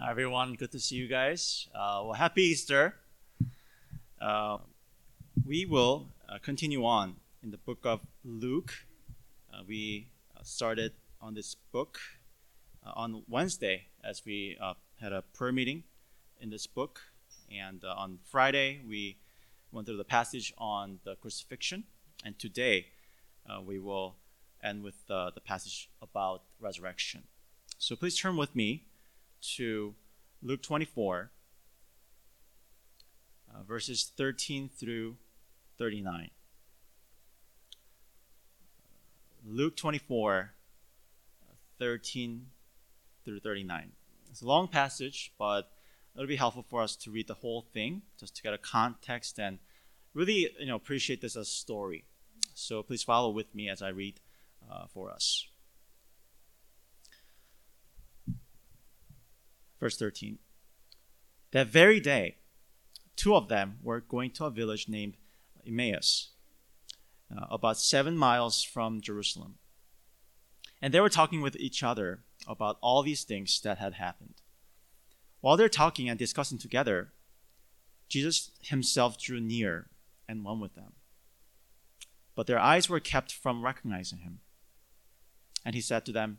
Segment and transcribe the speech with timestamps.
[0.00, 0.54] Hi, everyone.
[0.54, 1.68] Good to see you guys.
[1.72, 2.96] Uh, well, happy Easter.
[4.20, 4.58] Uh,
[5.46, 8.74] we will uh, continue on in the book of Luke.
[9.52, 12.00] Uh, we uh, started on this book
[12.84, 14.58] uh, on Wednesday as we
[15.00, 15.84] had a prayer meeting
[16.40, 17.00] in this book.
[17.48, 19.16] And on Friday, we
[19.70, 21.84] went through the passage on the crucifixion.
[22.24, 22.88] And today,
[23.64, 24.16] we will
[24.60, 27.22] end with the passage about resurrection.
[27.78, 28.86] So please turn with me
[29.56, 29.94] to
[30.42, 31.30] Luke 24,
[33.52, 35.16] uh, verses 13 through
[35.78, 36.30] 39.
[39.46, 40.52] Luke 24,
[41.78, 42.46] 13
[43.24, 43.92] through 39.
[44.30, 45.70] It's a long passage, but
[46.14, 49.38] it'll be helpful for us to read the whole thing just to get a context
[49.38, 49.58] and
[50.14, 52.04] really you know appreciate this as a story.
[52.54, 54.20] So please follow with me as I read
[54.70, 55.46] uh, for us.
[59.84, 60.38] Verse 13.
[61.52, 62.36] That very day,
[63.16, 65.18] two of them were going to a village named
[65.66, 66.30] Emmaus,
[67.30, 69.56] uh, about seven miles from Jerusalem.
[70.80, 74.36] And they were talking with each other about all these things that had happened.
[75.42, 77.12] While they're talking and discussing together,
[78.08, 79.90] Jesus himself drew near
[80.26, 80.94] and went with them.
[82.34, 84.40] But their eyes were kept from recognizing him.
[85.62, 86.38] And he said to them,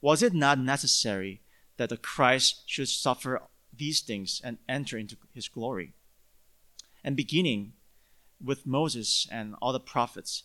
[0.00, 1.42] Was it not necessary
[1.76, 3.42] that the Christ should suffer
[3.76, 5.94] these things and enter into his glory?
[7.02, 7.72] And beginning
[8.42, 10.44] with Moses and all the prophets,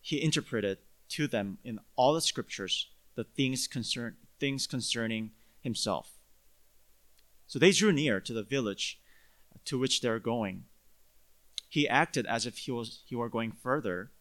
[0.00, 0.78] he interpreted
[1.10, 6.12] to them in all the scriptures the things, concern, things concerning himself.
[7.46, 9.00] So they drew near to the village
[9.64, 10.64] to which they were going.
[11.68, 14.12] He acted as if he, was, he were going further,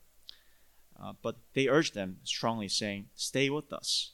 [1.01, 4.13] uh, but they urged them strongly, saying, Stay with us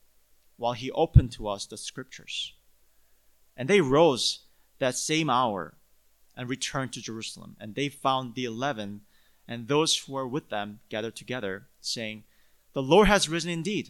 [0.61, 2.53] While he opened to us the scriptures.
[3.57, 4.41] And they rose
[4.77, 5.73] that same hour
[6.37, 7.55] and returned to Jerusalem.
[7.59, 9.01] And they found the eleven
[9.47, 12.25] and those who were with them gathered together, saying,
[12.73, 13.89] The Lord has risen indeed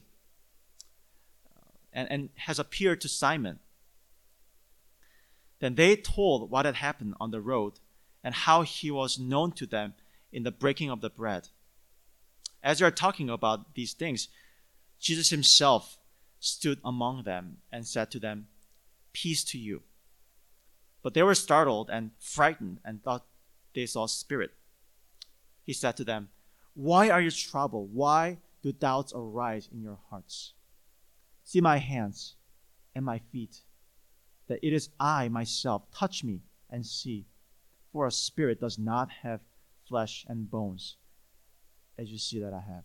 [1.45, 3.59] uh, and, and has appeared to Simon.
[5.59, 7.73] Then they told what had happened on the road
[8.23, 9.93] and how he was known to them
[10.31, 11.49] in the breaking of the bread.
[12.63, 14.29] As they are talking about these things,
[15.01, 15.97] Jesus himself
[16.41, 18.47] stood among them and said to them,
[19.13, 19.83] Peace to you.
[21.03, 23.25] But they were startled and frightened and thought
[23.73, 24.51] they saw a spirit.
[25.65, 26.29] He said to them,
[26.73, 27.93] Why are you troubled?
[27.93, 30.53] Why do doubts arise in your hearts?
[31.43, 32.35] See my hands
[32.95, 33.61] and my feet,
[34.47, 35.83] that it is I myself.
[35.93, 37.25] Touch me and see.
[37.93, 39.41] For a spirit does not have
[39.87, 40.95] flesh and bones,
[41.97, 42.83] as you see that I have.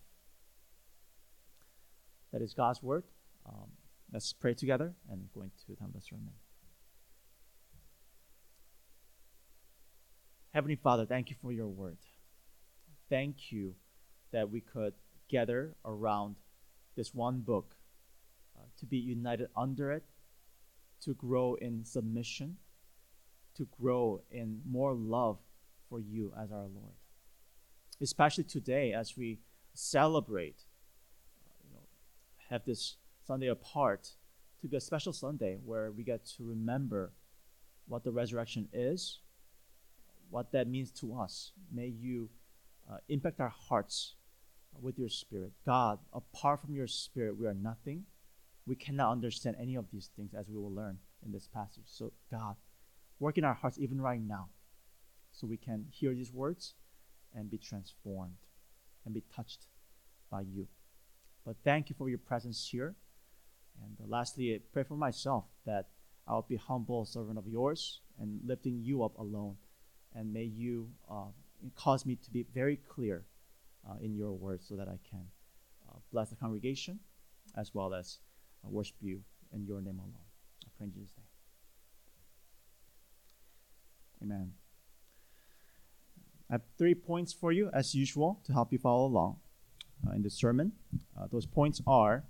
[2.31, 3.03] That is God's word.
[3.47, 3.69] Um,
[4.11, 6.33] let's pray together and go into time of sermon.
[10.53, 11.97] Heavenly Father, thank you for your word.
[13.09, 13.75] Thank you
[14.31, 14.93] that we could
[15.29, 16.35] gather around
[16.95, 17.75] this one book
[18.57, 20.03] uh, to be united under it,
[21.01, 22.57] to grow in submission,
[23.55, 25.37] to grow in more love
[25.89, 26.95] for you as our Lord.
[28.01, 29.39] Especially today, as we
[29.73, 30.65] celebrate,
[31.45, 31.85] uh, you know,
[32.49, 32.97] have this
[33.27, 34.11] Sunday apart
[34.61, 37.11] to be a special Sunday where we get to remember
[37.85, 39.19] what the resurrection is,
[40.29, 41.51] what that means to us.
[41.69, 42.29] May you
[42.89, 44.15] uh, impact our hearts
[44.81, 45.51] with your spirit.
[45.65, 48.03] God, apart from your spirit, we are nothing.
[48.65, 51.83] We cannot understand any of these things as we will learn in this passage.
[51.85, 52.55] So, God,
[53.19, 54.47] work in our hearts even right now
[55.33, 56.75] so we can hear these words
[57.35, 58.37] and be transformed
[59.03, 59.67] and be touched
[60.31, 60.67] by you.
[61.45, 62.95] But thank you for your presence here.
[63.83, 65.87] And uh, lastly, I pray for myself that
[66.27, 69.55] I'll be humble servant of yours and lifting you up alone.
[70.15, 71.27] And may you uh,
[71.75, 73.23] cause me to be very clear
[73.87, 75.25] uh, in your words so that I can
[75.89, 76.99] uh, bless the congregation
[77.55, 78.19] as well as
[78.65, 79.21] uh, worship you
[79.53, 80.13] in your name alone.
[80.65, 81.13] I pray in Jesus'
[84.21, 84.31] name.
[84.31, 84.53] Amen.
[86.49, 89.37] I have three points for you, as usual, to help you follow along
[90.07, 90.71] uh, in the sermon.
[91.31, 92.23] Those points are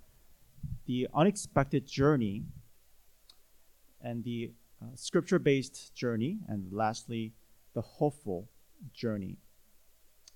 [0.86, 2.44] the unexpected journey
[4.00, 7.32] and the uh, scripture based journey, and lastly,
[7.74, 8.48] the hopeful
[8.92, 9.36] journey.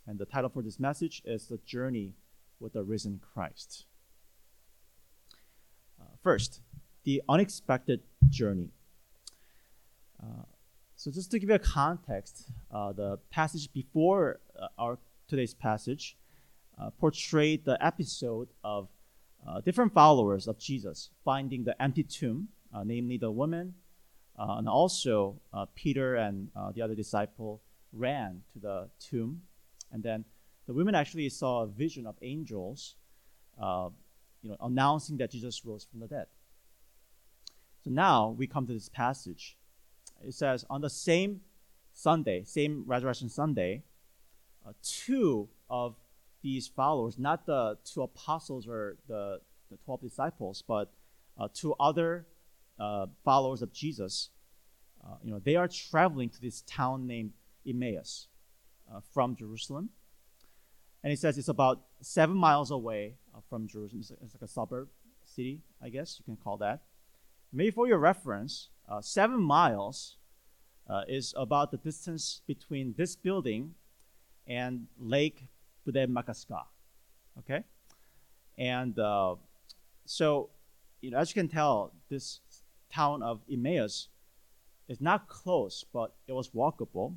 [0.07, 2.15] And the title for this message is The Journey
[2.59, 3.85] with the Risen Christ.
[6.01, 6.61] Uh, first,
[7.05, 8.71] the unexpected journey.
[10.21, 10.43] Uh,
[10.97, 14.99] so, just to give you a context, uh, the passage before uh, our
[15.29, 16.17] today's passage
[16.81, 18.89] uh, portrayed the episode of
[19.47, 22.49] uh, different followers of Jesus finding the empty tomb,
[22.85, 23.75] namely the woman,
[24.39, 25.41] and also
[25.75, 27.63] Peter and the other disciple
[27.93, 29.43] ran to the tomb
[29.93, 30.25] and then
[30.67, 32.97] the women actually saw a vision of angels,
[33.61, 33.91] uh,
[34.43, 36.27] you know, announcing that Jesus rose from the dead.
[37.85, 39.57] So now we come to this passage.
[40.27, 41.41] It says, on the same
[41.93, 43.83] Sunday, same Resurrection Sunday,
[44.67, 45.97] uh, two of
[46.43, 49.41] these followers, not the two apostles or the,
[49.71, 50.93] the 12 disciples, but
[51.39, 52.27] uh, two other
[52.79, 54.31] uh, followers of Jesus,
[55.05, 57.33] uh, you know, they are traveling to this town named
[57.67, 58.29] Emmaus
[58.93, 59.91] uh, from Jerusalem.
[61.03, 64.01] And he says it's about seven miles away uh, from Jerusalem.
[64.01, 64.89] It's, it's, like a suburb
[65.25, 66.83] city, I guess you can call that.
[67.53, 70.17] Maybe for your reference, uh, seven miles
[71.09, 73.75] is about the distance between this building
[74.47, 75.49] and Lake
[75.87, 76.09] Budeh
[77.39, 77.65] Okay?
[78.59, 79.37] And uh,
[80.05, 80.51] so,
[81.01, 82.41] you know, as you can tell, this
[82.93, 84.09] town of Emmaus
[84.89, 87.15] is not close, but it was walkable.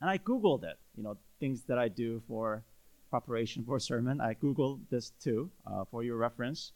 [0.00, 2.62] And I Googled it, you know, things that I do for
[3.10, 4.20] preparation for sermon.
[4.20, 6.72] I Googled this too uh, for your reference.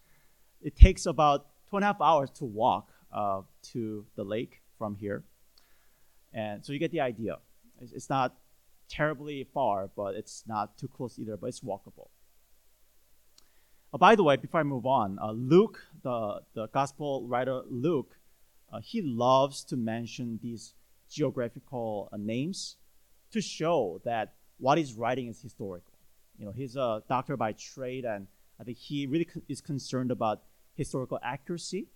[0.63, 4.95] It takes about two and a half hours to walk uh, to the lake from
[4.95, 5.23] here.
[6.33, 7.39] And so you get the idea.
[7.81, 8.35] It's, it's not
[8.91, 12.09] terribly far, but it's not too close either, but it's walkable.
[13.93, 18.17] Uh, by the way, before I move on, uh, Luke, the, the gospel writer Luke,
[18.73, 20.75] uh, he loves to mention these
[21.11, 22.77] geographical uh, names
[23.33, 25.95] to show that what he's writing is historical.
[26.39, 28.27] You know, he's a doctor by trade, and
[28.61, 30.43] I think he really is concerned about
[30.75, 31.89] historical accuracy.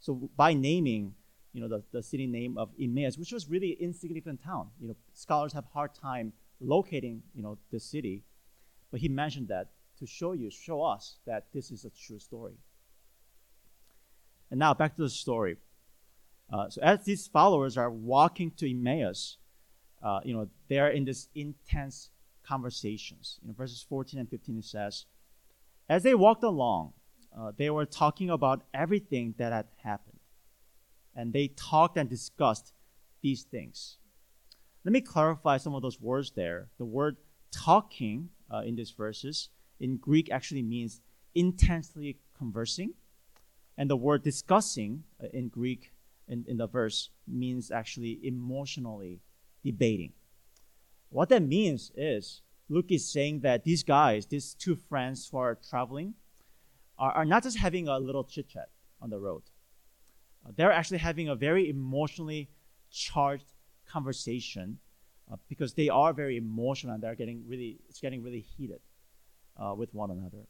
[0.00, 1.14] So by naming,
[1.52, 4.96] you know, the, the city name of Emmaus, which was really insignificant town, you know,
[5.12, 8.22] scholars have hard time locating, you know, this city,
[8.90, 12.54] but he mentioned that to show you, show us that this is a true story.
[14.50, 15.56] And now back to the story.
[16.52, 19.36] Uh, so as these followers are walking to Emmaus,
[20.02, 22.10] uh, you know, they are in this intense
[22.42, 23.38] conversations.
[23.42, 25.04] You know, verses 14 and 15 it says,
[25.88, 26.92] as they walked along,
[27.36, 30.09] uh, they were talking about everything that had happened,
[31.14, 32.72] and they talked and discussed
[33.22, 33.98] these things.
[34.84, 36.68] Let me clarify some of those words there.
[36.78, 37.16] The word
[37.50, 41.00] talking uh, in these verses in Greek actually means
[41.34, 42.94] intensely conversing,
[43.76, 45.92] and the word discussing uh, in Greek
[46.28, 49.20] in, in the verse means actually emotionally
[49.64, 50.12] debating.
[51.10, 55.58] What that means is Luke is saying that these guys, these two friends who are
[55.68, 56.14] traveling,
[56.98, 58.68] are, are not just having a little chit chat
[59.02, 59.42] on the road.
[60.46, 62.48] Uh, they're actually having a very emotionally
[62.90, 63.44] charged
[63.88, 64.78] conversation
[65.30, 68.80] uh, because they are very emotional and they're getting really, it's getting really heated
[69.56, 70.46] uh, with one another.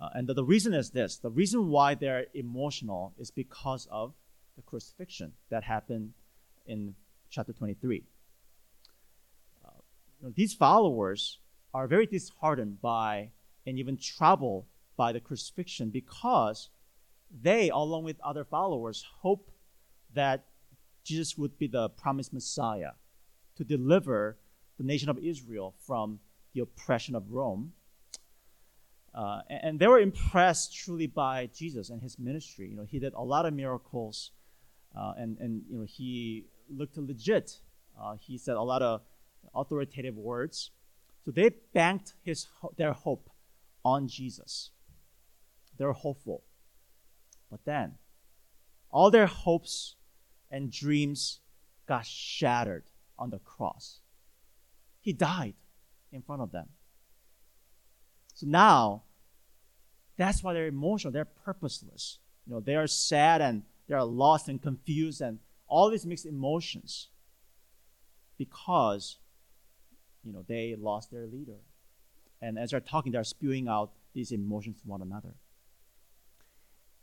[0.00, 4.14] Uh, and the, the reason is this the reason why they're emotional is because of
[4.56, 6.12] the crucifixion that happened
[6.66, 6.94] in
[7.30, 8.04] chapter 23.
[9.64, 9.70] Uh,
[10.20, 11.38] you know, these followers
[11.74, 13.30] are very disheartened by
[13.66, 14.64] and even troubled
[14.96, 16.70] by the crucifixion because
[17.30, 19.50] they, along with other followers, hope
[20.14, 20.46] that
[21.04, 22.92] Jesus would be the promised Messiah
[23.56, 24.38] to deliver
[24.78, 26.20] the nation of Israel from
[26.54, 27.72] the oppression of Rome.
[29.14, 32.68] Uh, and, they were impressed truly by Jesus and his ministry.
[32.68, 34.32] You know, he did a lot of miracles,
[34.96, 37.58] uh, and and you know he looked legit.
[38.00, 39.00] Uh, he said a lot of
[39.54, 40.70] authoritative words.
[41.24, 43.30] So they banked his their hope
[43.84, 44.70] on Jesus.
[45.78, 46.44] They were hopeful.
[47.50, 47.94] But then,
[48.90, 49.96] all their hopes
[50.50, 51.40] and dreams
[51.86, 52.84] got shattered
[53.18, 54.00] on the cross.
[55.00, 55.54] He died
[56.12, 56.68] in front of them.
[58.34, 59.02] So now,
[60.16, 61.12] that's why they're emotional.
[61.12, 62.18] They're purposeless.
[62.46, 66.26] You know, they are sad and they are lost and confused and all these mixed
[66.26, 67.08] emotions
[68.36, 69.18] because,
[70.24, 71.58] you know, they lost their leader.
[72.40, 75.34] And as they're talking, they're spewing out these emotions to one another.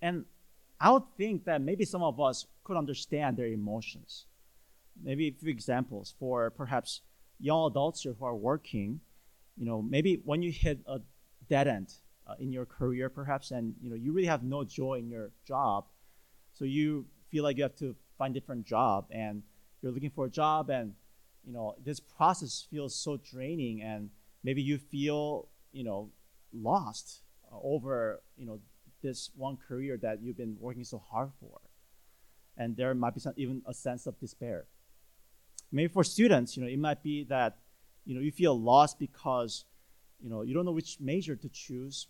[0.02, 0.26] And
[0.80, 4.26] I would think that maybe some of us could understand their emotions.
[5.02, 7.02] Maybe a few examples for perhaps
[7.40, 9.00] young adults who are working.
[9.58, 11.00] You know, maybe when you hit a
[11.50, 11.94] dead end
[12.28, 15.32] uh, in your career, perhaps, and you know you really have no joy in your
[15.48, 15.86] job,
[16.54, 19.44] so you feel like you have to find a different job, and
[19.82, 20.94] you're looking for a job, and
[21.46, 24.10] you know this process feels so draining, and
[24.44, 26.10] maybe you feel you know
[26.54, 28.60] lost over you know
[29.06, 31.62] this one career that you've been working so hard for.
[32.58, 34.66] And there might be some, even a sense of despair.
[35.72, 37.58] Maybe for students, you know, it might be that,
[38.06, 39.66] you know, you feel lost because,
[40.22, 42.08] you know, you don't know which major to choose,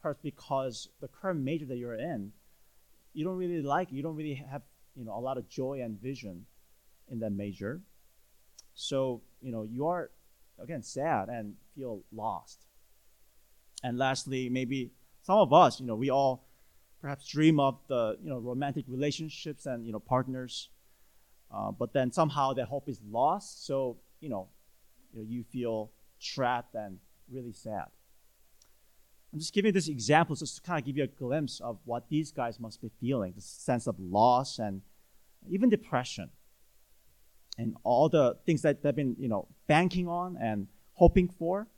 [0.00, 2.32] perhaps because the current major that you're in,
[3.12, 4.62] you don't really like, you don't really have,
[4.94, 6.46] you know, a lot of joy and vision
[7.10, 7.80] in that major.
[8.74, 10.10] So, you know, you are,
[10.62, 12.66] again, sad and feel lost.
[13.82, 14.90] And lastly, maybe
[15.22, 16.46] some of us, you know, we all
[17.00, 20.68] perhaps dream of the, you know, romantic relationships and, you know, partners.
[21.52, 23.66] Uh, but then somehow that hope is lost.
[23.66, 24.48] So, you know,
[25.12, 26.98] you, know, you feel trapped and
[27.30, 27.86] really sad.
[29.32, 31.78] I'm just giving you this example just to kind of give you a glimpse of
[31.84, 34.82] what these guys must be feeling the sense of loss and
[35.48, 36.30] even depression.
[37.56, 41.68] And all the things that they've been, you know, banking on and hoping for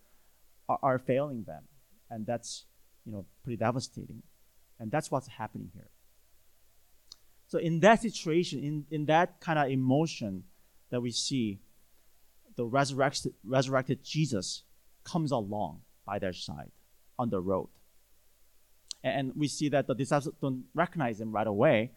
[0.69, 1.65] are, are failing them.
[2.11, 2.65] And that's
[3.04, 4.23] you know, pretty devastating.
[4.78, 5.88] And that's what's happening here.
[7.47, 10.44] So in that situation, in, in that kind of emotion
[10.90, 11.61] that we see,
[12.56, 14.64] the resurrected, resurrected Jesus
[15.04, 16.71] comes along by their side
[17.18, 17.68] on the road.
[19.04, 21.90] And we see that the disciples don't recognize him right away,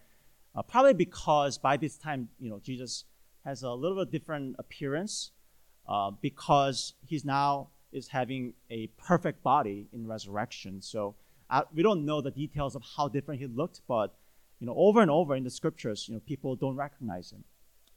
[0.56, 3.06] uh, probably because by this time, you know, Jesus
[3.46, 5.32] has a little bit different appearance
[5.88, 10.82] uh, because he's now is having a perfect body in resurrection.
[10.82, 11.16] So
[11.50, 14.14] uh, we don't know the details of how different he looked, but
[14.60, 17.44] you know, over and over in the scriptures, you know, people don't recognize him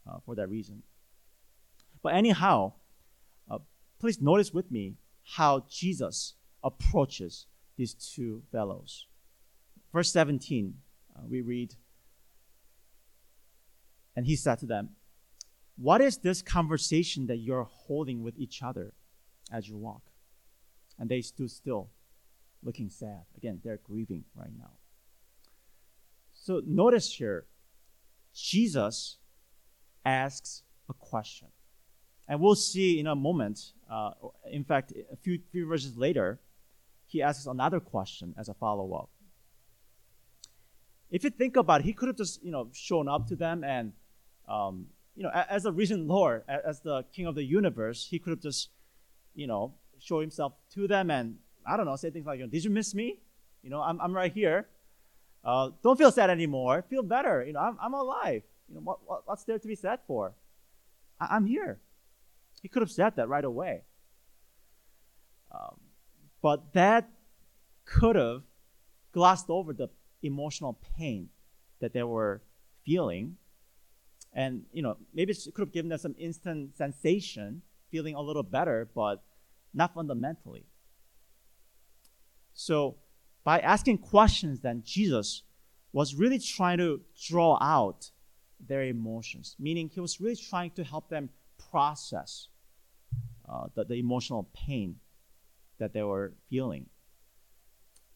[0.08, 0.82] uh, for that reason.
[2.02, 2.74] But anyhow,
[3.50, 3.58] uh,
[4.00, 4.94] please notice with me
[5.36, 9.06] how Jesus approaches these two fellows.
[9.92, 10.74] Verse 17,
[11.16, 11.74] uh, we read,
[14.14, 14.90] and he said to them,
[15.76, 18.92] What is this conversation that you're holding with each other?
[19.52, 20.02] As you walk.
[20.98, 21.90] And they stood still,
[22.62, 23.22] looking sad.
[23.36, 24.72] Again, they're grieving right now.
[26.34, 27.46] So notice here,
[28.34, 29.18] Jesus
[30.04, 31.48] asks a question.
[32.28, 34.10] And we'll see in a moment, uh,
[34.50, 36.40] in fact, a few, few verses later,
[37.06, 39.08] he asks another question as a follow up.
[41.10, 43.64] If you think about it, he could have just, you know, shown up to them
[43.64, 43.92] and,
[44.46, 44.86] um,
[45.16, 48.40] you know, as a risen Lord, as the King of the universe, he could have
[48.40, 48.68] just
[49.38, 52.70] you know, show himself to them and, I don't know, say things like, Did you
[52.70, 53.20] miss me?
[53.62, 54.66] You know, I'm, I'm right here.
[55.44, 56.84] Uh, don't feel sad anymore.
[56.90, 57.44] Feel better.
[57.44, 58.42] You know, I'm, I'm alive.
[58.68, 60.34] You know, what, what, what's there to be sad for?
[61.20, 61.78] I, am here.
[62.62, 63.82] He could have said that right away.
[65.52, 65.76] Um,
[66.42, 67.08] but that
[67.84, 68.42] could have
[69.12, 69.88] glossed over the
[70.22, 71.28] emotional pain
[71.78, 72.42] that they were
[72.84, 73.36] feeling.
[74.32, 78.42] And, you know, maybe it could have given them some instant sensation, feeling a little
[78.42, 79.22] better, but
[79.78, 80.66] not fundamentally.
[82.52, 82.96] So,
[83.44, 85.42] by asking questions, then Jesus
[85.92, 88.10] was really trying to draw out
[88.60, 91.30] their emotions, meaning he was really trying to help them
[91.70, 92.48] process
[93.48, 94.96] uh, the, the emotional pain
[95.78, 96.86] that they were feeling.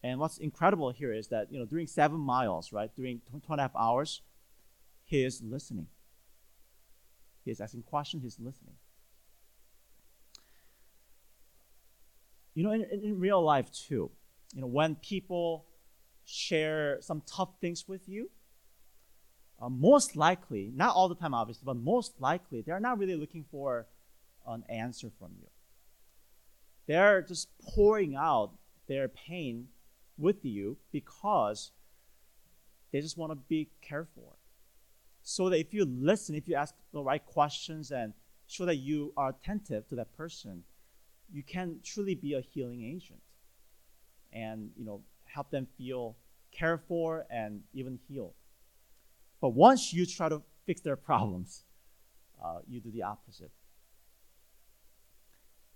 [0.02, 3.60] And what's incredible here is that, you know, during seven miles, right, during two and
[3.60, 4.22] a half hours,
[5.04, 5.86] he is listening.
[7.44, 8.74] He's asking questions, he's listening.
[12.54, 14.10] You know, in, in real life too,
[14.54, 15.66] you know, when people
[16.24, 18.30] share some tough things with you,
[19.60, 23.44] uh, most likely, not all the time obviously, but most likely, they're not really looking
[23.50, 23.86] for
[24.46, 25.48] an answer from you.
[26.86, 28.50] They're just pouring out
[28.88, 29.68] their pain
[30.18, 31.70] with you because
[32.92, 34.34] they just want to be cared for.
[35.22, 38.12] So that if you listen, if you ask the right questions and
[38.46, 40.64] show that you are attentive to that person,
[41.32, 43.20] you can truly be a healing agent
[44.32, 46.16] and you know help them feel
[46.52, 48.34] cared for and even healed.
[49.40, 51.64] But once you try to fix their problems,
[52.42, 53.50] uh, you do the opposite.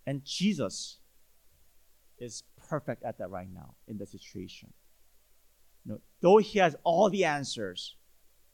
[0.06, 0.98] And Jesus
[2.18, 4.72] is perfect at that right now in the situation.
[5.84, 7.96] You know, though he has all the answers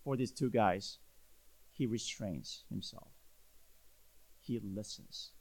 [0.05, 0.99] for these two guys,
[1.73, 3.09] he restrains himself.
[4.41, 5.32] He listens.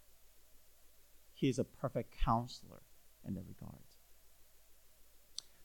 [1.41, 2.83] He is a perfect counselor
[3.27, 3.81] in that regard.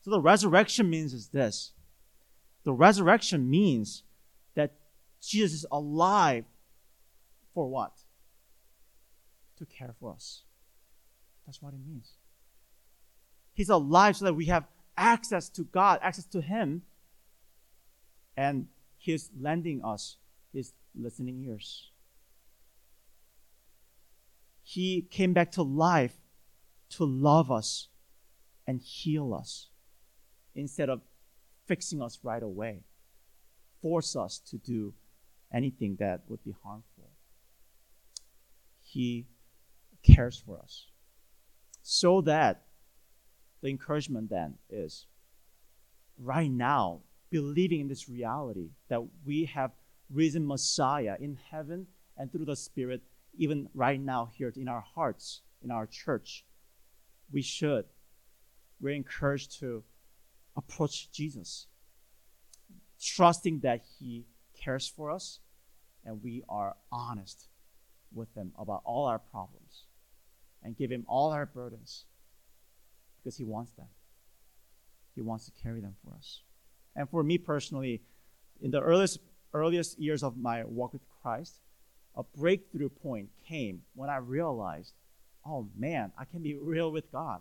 [0.00, 1.72] So the resurrection means is this.
[2.64, 4.02] The resurrection means
[4.54, 4.72] that
[5.20, 6.46] Jesus is alive
[7.52, 7.92] for what?
[9.58, 10.44] To care for us.
[11.44, 12.14] That's what it means.
[13.52, 14.64] He's alive so that we have
[14.96, 16.82] access to God, access to Him,
[18.34, 20.16] and He's lending us
[20.54, 21.90] His listening ears.
[24.68, 26.16] He came back to life
[26.90, 27.86] to love us
[28.66, 29.68] and heal us
[30.56, 31.02] instead of
[31.66, 32.80] fixing us right away,
[33.80, 34.92] force us to do
[35.54, 37.10] anything that would be harmful.
[38.80, 39.28] He
[40.02, 40.86] cares for us.
[41.82, 42.64] So that
[43.62, 45.06] the encouragement then is
[46.18, 49.70] right now, believing in this reality that we have
[50.10, 53.02] risen Messiah in heaven and through the Spirit
[53.36, 56.44] even right now here in our hearts, in our church,
[57.32, 57.84] we should.
[58.80, 59.82] We're encouraged to
[60.56, 61.66] approach Jesus,
[63.00, 65.40] trusting that He cares for us
[66.04, 67.48] and we are honest
[68.14, 69.84] with Him about all our problems
[70.62, 72.04] and give Him all our burdens
[73.18, 73.88] because He wants them.
[75.14, 76.42] He wants to carry them for us.
[76.94, 78.02] And for me personally,
[78.60, 79.18] in the earliest,
[79.52, 81.60] earliest years of my walk with Christ,
[82.16, 84.92] a breakthrough point came when I realized,
[85.44, 87.40] oh man, I can be real with God.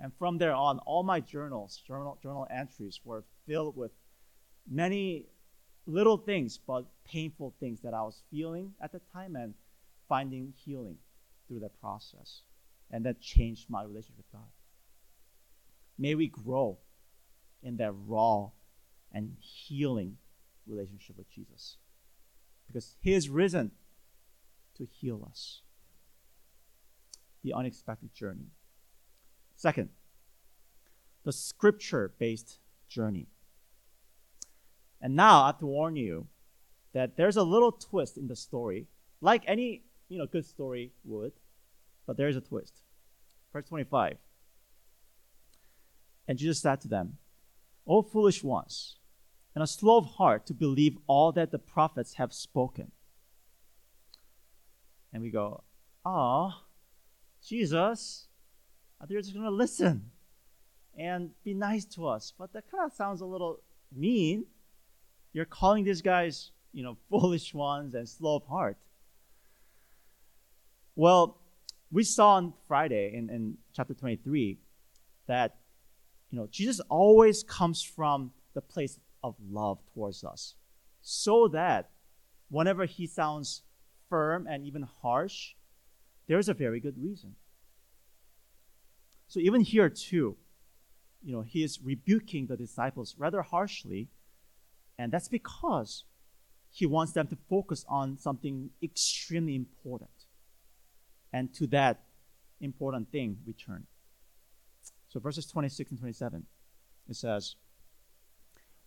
[0.00, 3.92] And from there on, all my journals, journal, journal entries were filled with
[4.68, 5.26] many
[5.86, 9.54] little things, but painful things that I was feeling at the time and
[10.08, 10.96] finding healing
[11.46, 12.42] through that process.
[12.90, 14.48] And that changed my relationship with God.
[15.98, 16.78] May we grow
[17.62, 18.50] in that raw
[19.12, 20.16] and healing
[20.66, 21.76] relationship with Jesus.
[22.66, 23.72] Because He is risen
[24.76, 25.62] to heal us.
[27.42, 28.48] The unexpected journey.
[29.56, 29.90] Second,
[31.24, 33.26] the scripture based journey.
[35.00, 36.26] And now I have to warn you
[36.92, 38.86] that there's a little twist in the story,
[39.20, 41.32] like any you know good story would,
[42.06, 42.82] but there is a twist.
[43.52, 44.16] Verse 25.
[46.28, 47.18] And Jesus said to them,
[47.86, 48.96] O foolish ones,
[49.54, 52.92] and a slow of heart to believe all that the prophets have spoken.
[55.12, 55.62] And we go,
[56.04, 56.52] Oh,
[57.46, 58.26] Jesus,
[59.08, 60.10] you just going to listen
[60.98, 62.32] and be nice to us.
[62.38, 63.60] But that kind of sounds a little
[63.94, 64.44] mean.
[65.32, 68.76] You're calling these guys, you know, foolish ones and slow of heart.
[70.96, 71.38] Well,
[71.90, 74.58] we saw on Friday in, in chapter 23
[75.26, 75.56] that,
[76.30, 80.54] you know, Jesus always comes from the place of love towards us
[81.02, 81.90] so that
[82.48, 83.62] whenever he sounds
[84.10, 85.54] firm and even harsh,
[86.26, 87.36] there's a very good reason.
[89.28, 90.36] So even here too,
[91.22, 94.08] you know, he is rebuking the disciples rather harshly,
[94.98, 96.04] and that's because
[96.72, 100.10] he wants them to focus on something extremely important.
[101.32, 102.02] And to that
[102.60, 103.86] important thing, we turn.
[105.08, 106.46] So verses 26 and 27,
[107.08, 107.56] it says,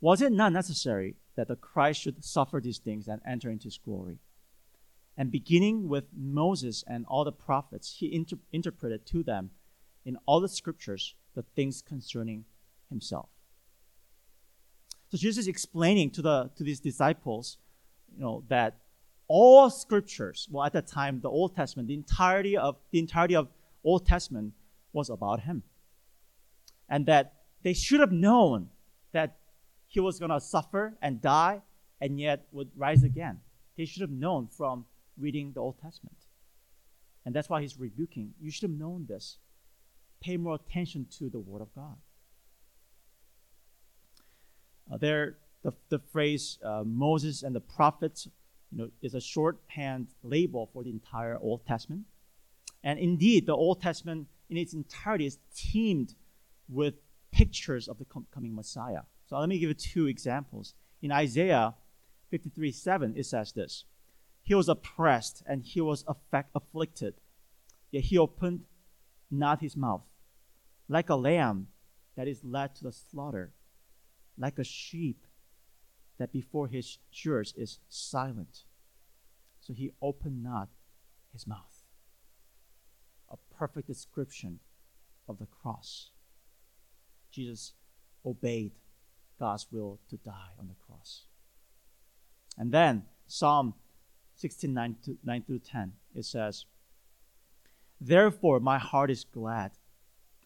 [0.02, 3.78] Was it not necessary that the Christ should suffer these things and enter into his
[3.78, 4.20] glory?
[5.17, 9.52] And beginning with Moses and all the prophets, he inter- interpreted to them
[10.06, 12.45] in all the scriptures the things concerning
[12.89, 13.30] himself.
[15.10, 17.58] So Jesus is explaining to the to these disciples,
[18.15, 18.78] you know, that
[19.28, 23.49] all scriptures, well at that time the Old Testament, the entirety of the entirety of
[23.84, 24.54] Old Testament
[24.91, 25.63] was about him.
[26.89, 28.69] And that they should have known
[29.12, 29.38] that
[29.88, 31.62] he was going to suffer and die
[32.02, 33.39] and yet would rise again.
[33.78, 34.86] They should have known from
[35.17, 36.17] reading the Old Testament.
[37.26, 38.34] And that's why he's rebuking.
[38.41, 39.38] You should have known this.
[40.21, 41.97] Pay more attention to the Word of God.
[44.91, 48.28] Uh, there, the, the phrase uh, Moses and the prophets
[48.71, 52.04] you know, is a shorthand label for the entire Old Testament.
[52.84, 56.15] And indeed, the Old Testament in its entirety is teemed
[56.67, 56.95] with
[57.32, 59.02] pictures of the com- coming Messiah.
[59.28, 60.73] So let me give you two examples.
[61.02, 61.76] In Isaiah
[62.30, 63.86] 53 7, it says this
[64.43, 67.15] He was oppressed and he was affect- afflicted,
[67.91, 68.65] yet he opened
[69.32, 70.03] not his mouth.
[70.89, 71.67] Like a lamb
[72.15, 73.53] that is led to the slaughter,
[74.38, 75.25] like a sheep
[76.17, 78.65] that before his shearers is silent.
[79.62, 80.69] So he opened not
[81.32, 81.86] his mouth.
[83.32, 84.60] A perfect description
[85.27, 86.12] of the cross.
[87.32, 87.73] Jesus
[88.25, 88.73] obeyed
[89.39, 91.23] God's will to die on the cross.
[92.58, 93.73] And then Psalm
[94.36, 96.65] 16, 9, 9 through 10, it says,
[98.00, 99.72] Therefore my heart is glad,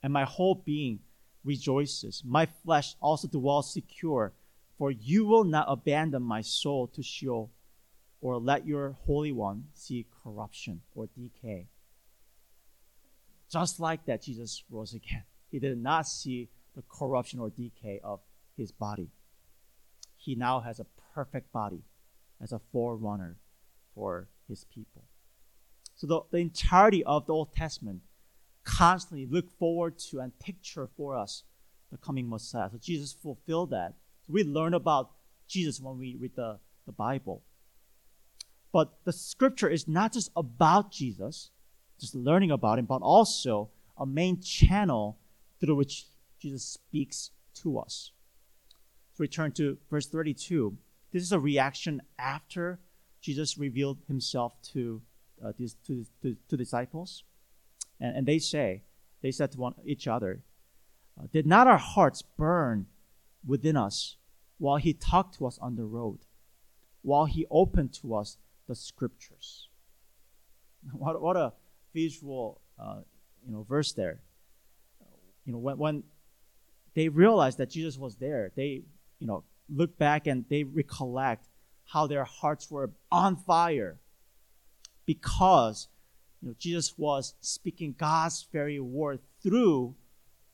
[0.03, 0.99] and my whole being
[1.43, 2.21] rejoices.
[2.25, 4.33] My flesh also dwells secure,
[4.77, 7.49] for you will not abandon my soul to Sheol,
[8.21, 11.67] or let your Holy One see corruption or decay.
[13.49, 15.23] Just like that, Jesus rose again.
[15.49, 18.19] He did not see the corruption or decay of
[18.57, 19.09] his body.
[20.17, 21.83] He now has a perfect body
[22.41, 23.37] as a forerunner
[23.97, 25.03] for his people.
[25.95, 28.01] So the, the entirety of the Old Testament
[28.63, 31.43] constantly look forward to and picture for us
[31.91, 32.69] the coming Messiah.
[32.71, 33.93] So Jesus fulfilled that.
[34.25, 35.11] So we learn about
[35.47, 37.41] Jesus when we read the, the Bible.
[38.71, 41.49] But the scripture is not just about Jesus,
[41.99, 45.17] just learning about him, but also a main channel
[45.59, 46.05] through which
[46.39, 48.11] Jesus speaks to us.
[49.13, 50.77] So return to verse 32.
[51.11, 52.79] This is a reaction after
[53.21, 55.01] Jesus revealed himself to,
[55.43, 57.23] uh, to, to, to, to, disciples.
[57.99, 58.83] And, and they say,
[59.21, 60.43] they said to one, each other,
[61.19, 62.87] uh, Did not our hearts burn
[63.45, 64.17] within us
[64.57, 66.19] while he talked to us on the road,
[67.01, 69.69] while he opened to us the scriptures?
[70.93, 71.51] What, what a
[71.93, 73.01] visual uh,
[73.45, 74.19] you know, verse there.
[75.45, 76.03] You know, when, when
[76.93, 78.83] they realized that Jesus was there, they
[79.19, 81.47] you know, look back and they recollect
[81.87, 83.97] how their hearts were on fire
[85.05, 85.87] because
[86.41, 89.95] you know, Jesus was speaking God's very word through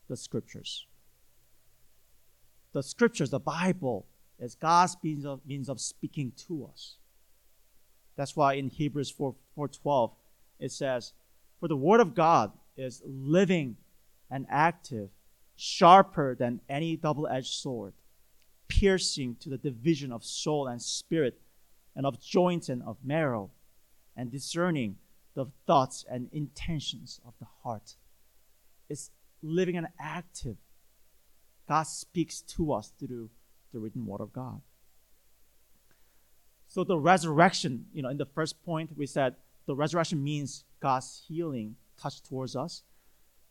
[0.07, 0.85] the scriptures.
[2.71, 4.05] The scriptures, the Bible,
[4.39, 6.95] is God's means of, means of speaking to us.
[8.15, 10.11] That's why in Hebrews 4, 4.12
[10.59, 11.13] it says,
[11.59, 13.77] For the word of God is living
[14.29, 15.09] and active,
[15.55, 17.93] sharper than any double-edged sword,
[18.67, 21.39] piercing to the division of soul and spirit,
[21.95, 23.51] and of joints and of marrow,
[24.15, 24.97] and discerning
[25.35, 27.95] the thoughts and intentions of the heart.
[28.89, 30.57] It's living and active.
[31.67, 33.29] God speaks to us through
[33.71, 34.61] the written word of God.
[36.67, 41.23] So the resurrection, you know, in the first point we said the resurrection means God's
[41.27, 42.83] healing touch towards us.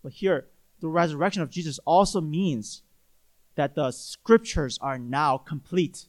[0.03, 0.47] But here,
[0.81, 2.83] the resurrection of Jesus also means
[3.55, 6.07] that the scriptures are now complete,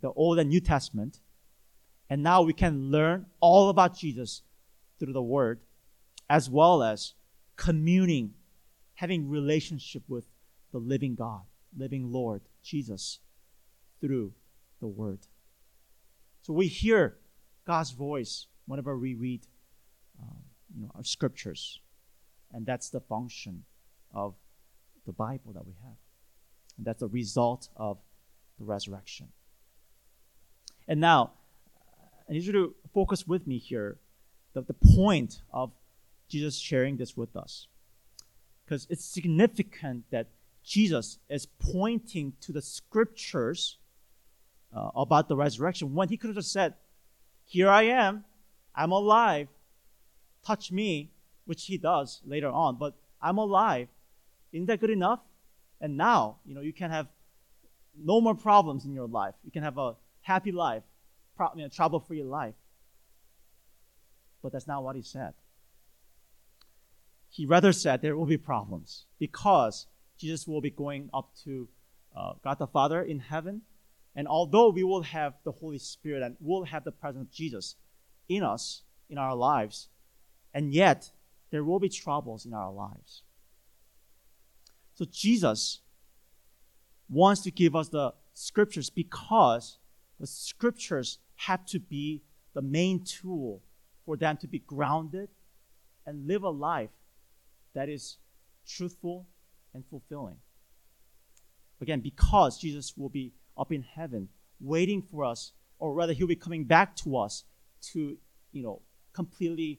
[0.00, 1.20] the Old and New Testament.
[2.10, 4.42] And now we can learn all about Jesus
[4.98, 5.60] through the Word,
[6.30, 7.14] as well as
[7.56, 8.34] communing,
[8.94, 10.26] having relationship with
[10.72, 11.42] the living God,
[11.76, 13.20] living Lord, Jesus,
[14.00, 14.32] through
[14.80, 15.20] the Word.
[16.42, 17.18] So we hear
[17.66, 19.46] God's voice whenever we read
[20.20, 20.38] um,
[20.74, 21.80] you know, our scriptures.
[22.52, 23.64] And that's the function
[24.14, 24.34] of
[25.06, 25.96] the Bible that we have.
[26.78, 27.98] And that's a result of
[28.58, 29.28] the resurrection.
[30.86, 31.32] And now,
[32.28, 33.98] I need you to focus with me here
[34.54, 35.72] the, the point of
[36.28, 37.66] Jesus sharing this with us.
[38.64, 40.28] Because it's significant that
[40.64, 43.78] Jesus is pointing to the scriptures
[44.74, 46.74] uh, about the resurrection when he could have just said,
[47.44, 48.24] Here I am,
[48.74, 49.48] I'm alive,
[50.44, 51.10] touch me,
[51.46, 53.88] which he does later on, but I'm alive.
[54.52, 55.20] Isn't that good enough?
[55.80, 57.06] And now, you know, you can have
[57.96, 59.34] no more problems in your life.
[59.44, 60.82] You can have a happy life,
[61.36, 62.54] pro- you know, trouble-free life.
[64.42, 65.34] But that's not what he said.
[67.30, 69.86] He rather said there will be problems because
[70.16, 71.68] Jesus will be going up to
[72.16, 73.62] uh, God the Father in heaven.
[74.16, 77.76] And although we will have the Holy Spirit and will have the presence of Jesus
[78.28, 79.88] in us, in our lives,
[80.52, 81.10] and yet
[81.50, 83.22] there will be troubles in our lives.
[84.98, 85.78] So Jesus
[87.08, 89.78] wants to give us the scriptures because
[90.18, 93.62] the scriptures have to be the main tool
[94.04, 95.28] for them to be grounded
[96.04, 96.90] and live a life
[97.74, 98.16] that is
[98.66, 99.28] truthful
[99.72, 100.38] and fulfilling.
[101.80, 104.28] Again, because Jesus will be up in heaven
[104.60, 107.44] waiting for us, or rather, he'll be coming back to us
[107.92, 108.18] to,
[108.50, 108.82] you know,
[109.12, 109.78] completely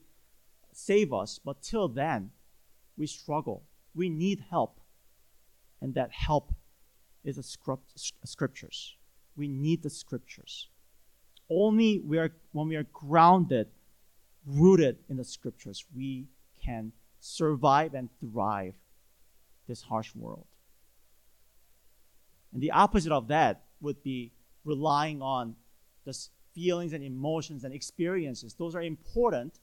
[0.72, 1.42] save us.
[1.44, 2.32] But till then,
[2.96, 3.66] we struggle.
[3.94, 4.80] We need help.
[5.82, 6.54] And that help
[7.24, 7.44] is the
[8.26, 8.96] scriptures.
[9.36, 10.68] We need the scriptures.
[11.50, 13.68] Only we are, when we are grounded,
[14.46, 16.28] rooted in the scriptures, we
[16.64, 18.74] can survive and thrive
[19.68, 20.46] this harsh world.
[22.54, 24.32] And the opposite of that would be
[24.66, 25.56] relying on
[26.06, 26.18] the
[26.54, 28.54] feelings and emotions and experiences.
[28.54, 29.60] Those are important.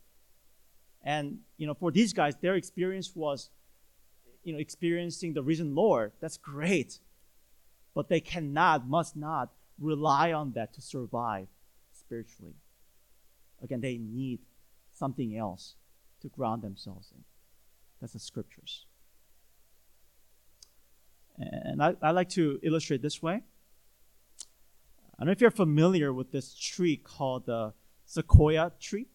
[1.03, 3.51] And you know, for these guys, their experience was,
[4.47, 6.13] you know, experiencing the risen Lord.
[6.21, 7.01] That's great.
[7.95, 11.49] But they cannot, must not rely on that to survive
[11.93, 12.55] spiritually.
[13.61, 14.39] Again, they need
[14.93, 15.75] something else
[16.21, 17.25] to ground themselves in.
[18.01, 18.87] That's the scriptures.
[21.39, 23.43] And I, I like to illustrate this way.
[25.19, 27.73] I don't know if you're familiar with this tree called the
[28.05, 29.07] sequoia tree.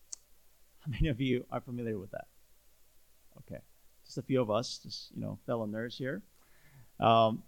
[0.80, 2.26] How many of you are familiar with that?
[4.06, 6.22] Just a few of us, just you know, fellow nerds here.
[6.98, 7.42] Um,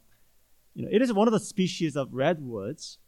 [0.75, 2.99] you know, it is one of the species of redwoods,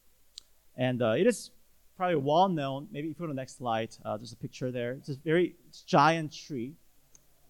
[0.76, 1.50] and uh, it is
[1.96, 2.88] probably well known.
[2.90, 4.92] Maybe if you go to the next slide, uh, there's a picture there.
[4.92, 6.74] It's a very giant tree.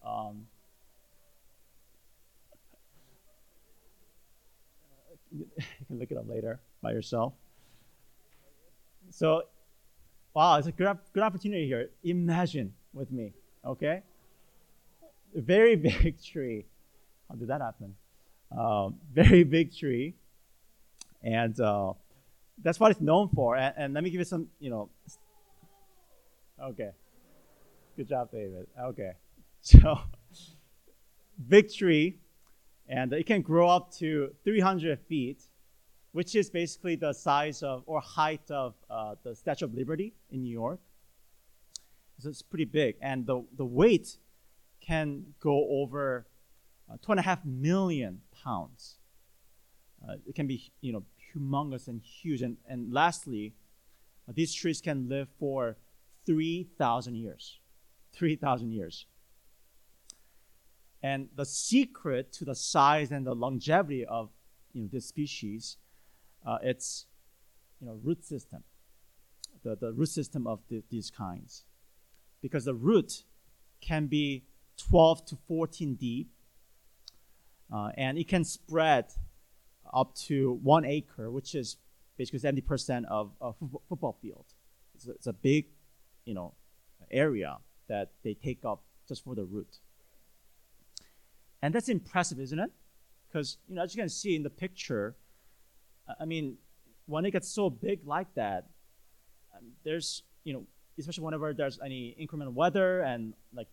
[0.04, 0.46] Um,
[5.32, 5.46] you
[5.86, 7.34] can look it up later by yourself.
[9.10, 9.42] So,
[10.34, 11.90] wow, it's a good, good opportunity here.
[12.04, 13.32] Imagine with me,
[13.64, 14.02] okay?
[15.34, 16.66] Very big tree.
[17.28, 17.94] How did that happen?
[18.56, 20.14] Uh, very big tree.
[21.22, 21.92] And uh,
[22.62, 23.56] that's what it's known for.
[23.56, 24.90] And, and, let me give you some, you know.
[26.62, 26.90] Okay.
[27.96, 28.66] Good job, David.
[28.78, 29.12] Okay.
[29.62, 29.98] So,
[31.48, 32.18] big tree
[32.90, 35.44] and it can grow up to 300 feet,
[36.10, 40.42] which is basically the size of or height of uh, the Statue of Liberty in
[40.42, 40.80] New York.
[42.18, 44.18] So it's pretty big, and the, the weight
[44.90, 46.26] can go over
[46.90, 48.96] uh, two and a half million pounds.
[50.02, 53.54] Uh, it can be you know humongous and huge, and and lastly,
[54.28, 55.76] uh, these trees can live for
[56.26, 57.60] three thousand years.
[58.12, 59.06] Three thousand years.
[61.02, 64.28] And the secret to the size and the longevity of
[64.74, 65.78] you know, this species,
[66.44, 67.06] uh, it's
[67.80, 68.64] you know, root system,
[69.62, 71.64] the, the root system of the, these kinds.
[72.42, 73.24] Because the root
[73.80, 74.44] can be
[74.80, 76.30] 12 to 14 deep,
[77.72, 79.06] uh, and it can spread
[79.92, 81.76] up to one acre, which is
[82.16, 83.52] basically 70% of a
[83.88, 84.44] football field.
[84.94, 85.66] It's a, it's a big,
[86.24, 86.54] you know,
[87.10, 89.78] area that they take up just for the root.
[91.62, 92.70] And that's impressive, isn't it?
[93.28, 95.16] Because, you know, as you can see in the picture,
[96.18, 96.56] I mean,
[97.06, 98.66] when it gets so big like that,
[99.56, 100.64] um, there's, you know,
[100.98, 103.68] especially whenever there's any inclement weather and like,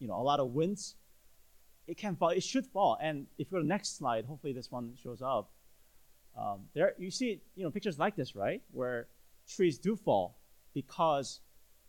[0.00, 0.96] you know, a lot of winds,
[1.86, 2.30] it can fall.
[2.30, 2.98] It should fall.
[3.00, 5.50] And if you go to the next slide, hopefully this one shows up.
[6.38, 9.08] Um, there, you see, you know, pictures like this, right, where
[9.48, 10.38] trees do fall
[10.74, 11.40] because,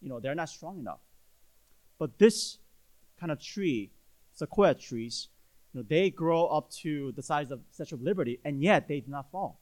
[0.01, 0.99] you know, they're not strong enough.
[1.99, 2.57] But this
[3.19, 3.91] kind of tree,
[4.33, 5.29] sequoia trees,
[5.73, 8.99] you know, they grow up to the size of Statue of Liberty, and yet they
[8.99, 9.61] do not fall.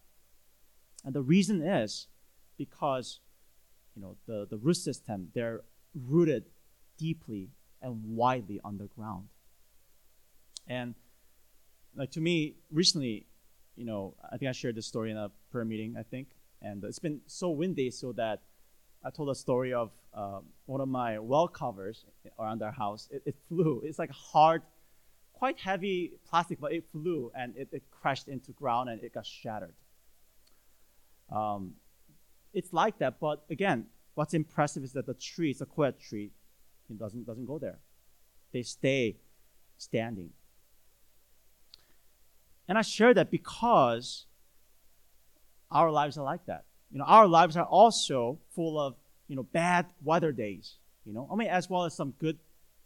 [1.05, 2.07] And the reason is
[2.57, 3.19] because
[3.95, 5.61] you know the, the root system, they're
[5.93, 6.45] rooted
[6.97, 7.49] deeply
[7.81, 9.27] and widely underground.
[10.67, 10.95] And
[11.95, 13.25] like to me, recently,
[13.75, 16.27] you know, I think I shared this story in a prayer meeting, I think,
[16.61, 18.41] and it's been so windy so that
[19.03, 22.05] I told a story of uh, one of my well covers
[22.37, 23.07] around our house.
[23.11, 23.81] It, it flew.
[23.85, 24.61] It's like hard
[25.39, 29.25] quite heavy plastic, but it flew and it, it crashed into ground and it got
[29.25, 29.73] shattered.
[31.31, 31.75] Um,
[32.53, 36.31] it's like that, but again, what's impressive is that the tree, sequoia tree,
[36.89, 37.79] it doesn't, doesn't go there.
[38.51, 39.17] They stay
[39.77, 40.31] standing.
[42.67, 44.25] And I share that because
[45.71, 46.65] our lives are like that.
[46.91, 48.95] You know, our lives are also full of,
[49.27, 50.75] you know, bad weather days,
[51.05, 52.37] you know, I mean, as well as some good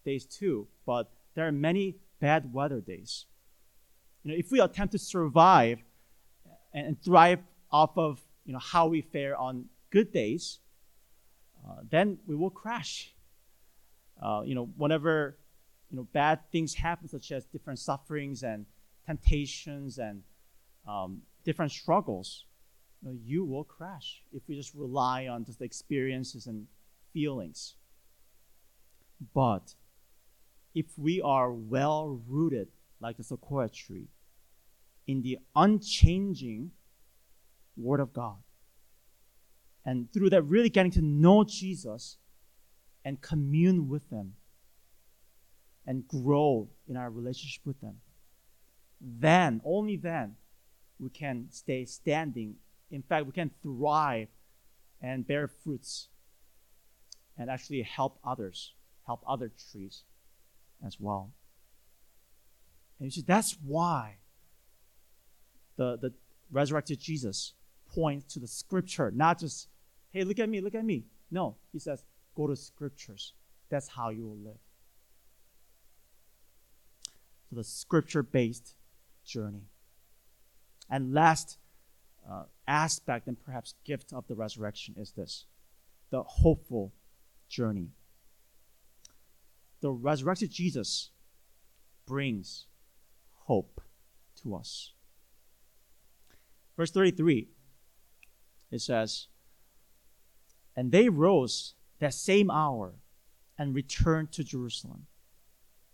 [0.05, 3.25] days too, but there are many bad weather days.
[4.23, 5.79] You know, if we attempt to survive
[6.73, 7.39] and thrive
[7.71, 10.59] off of you know how we fare on good days,
[11.65, 13.12] uh, then we will crash.
[14.23, 15.37] Uh, you know, whenever
[15.89, 18.65] you know bad things happen, such as different sufferings and
[19.05, 20.23] temptations and
[20.87, 22.45] um, different struggles,
[23.01, 26.67] you, know, you will crash if we just rely on just experiences and
[27.11, 27.75] feelings.
[29.33, 29.75] But
[30.73, 32.69] if we are well rooted,
[33.01, 34.07] like the sequoia tree,
[35.05, 36.71] in the unchanging
[37.75, 38.37] Word of God,
[39.85, 42.17] and through that, really getting to know Jesus
[43.05, 44.33] and commune with them
[45.85, 47.97] and grow in our relationship with them,
[49.01, 50.35] then, only then,
[50.99, 52.55] we can stay standing.
[52.89, 54.29] In fact, we can thrive
[55.01, 56.07] and bear fruits
[57.37, 58.73] and actually help others,
[59.05, 60.03] help other trees
[60.85, 61.31] as well.
[62.99, 64.17] And you see, that's why
[65.75, 66.13] the, the
[66.51, 67.53] resurrected Jesus
[67.93, 69.67] points to the scripture, not just,
[70.11, 71.03] hey, look at me, look at me.
[71.29, 72.03] No, he says,
[72.35, 73.33] go to scriptures.
[73.69, 74.59] That's how you will live.
[77.49, 78.75] So the scripture based
[79.25, 79.67] journey.
[80.89, 81.57] And last
[82.29, 85.45] uh, aspect and perhaps gift of the resurrection is this
[86.09, 86.93] the hopeful
[87.49, 87.89] journey.
[89.81, 91.09] The resurrected Jesus
[92.05, 92.67] brings
[93.45, 93.81] hope
[94.41, 94.93] to us.
[96.77, 97.49] Verse 33,
[98.71, 99.27] it says,
[100.75, 102.93] And they rose that same hour
[103.57, 105.05] and returned to Jerusalem.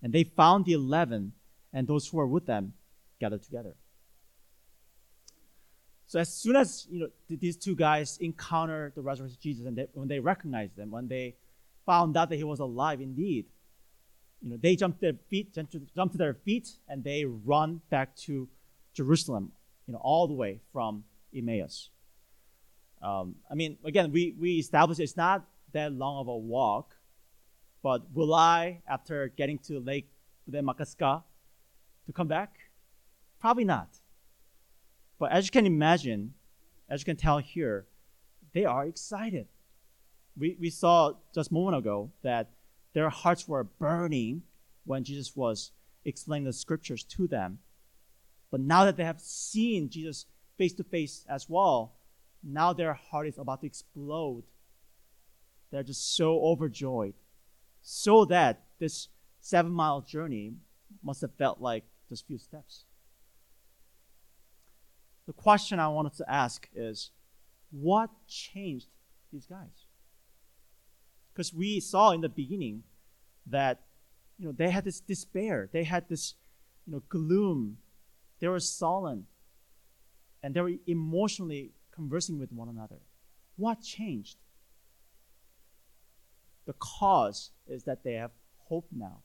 [0.01, 1.33] And they found the eleven
[1.73, 2.73] and those who were with them
[3.19, 3.75] gathered together.
[6.07, 9.87] So as soon as you know these two guys encountered the resurrected Jesus, and they,
[9.93, 11.35] when they recognized him, when they
[11.85, 13.45] found out that he was alive indeed,
[14.41, 15.73] you know they jumped their feet, jumped
[16.13, 18.47] to their feet, and they run back to
[18.93, 19.51] Jerusalem,
[19.85, 21.03] you know, all the way from
[21.35, 21.89] Emmaus.
[23.01, 26.95] Um, I mean, again, we we established it's not that long of a walk,
[27.81, 30.09] but will I, after getting to Lake
[30.49, 31.23] Makaska,
[32.05, 32.55] to come back?
[33.39, 33.89] Probably not.
[35.17, 36.33] But as you can imagine,
[36.89, 37.85] as you can tell here,
[38.53, 39.47] they are excited.
[40.37, 42.51] We, we saw just a moment ago that
[42.93, 44.43] their hearts were burning
[44.85, 45.71] when Jesus was
[46.05, 47.59] explaining the scriptures to them.
[48.49, 50.25] But now that they have seen Jesus
[50.57, 51.93] face to face as well,
[52.43, 54.43] now their heart is about to explode.
[55.71, 57.13] They're just so overjoyed.
[57.81, 60.53] So that this seven mile journey
[61.03, 62.85] must have felt like just a few steps
[65.29, 67.11] the question I wanted to ask is
[67.69, 68.87] what changed
[69.31, 69.85] these guys?
[71.31, 72.81] Because we saw in the beginning
[73.45, 73.81] that
[74.39, 76.33] you know they had this despair, they had this
[76.87, 77.77] you know gloom,
[78.39, 79.27] they were sullen,
[80.41, 82.97] and they were emotionally conversing with one another.
[83.55, 84.37] What changed?
[86.69, 88.29] The cause is that they have
[88.67, 89.23] hope now.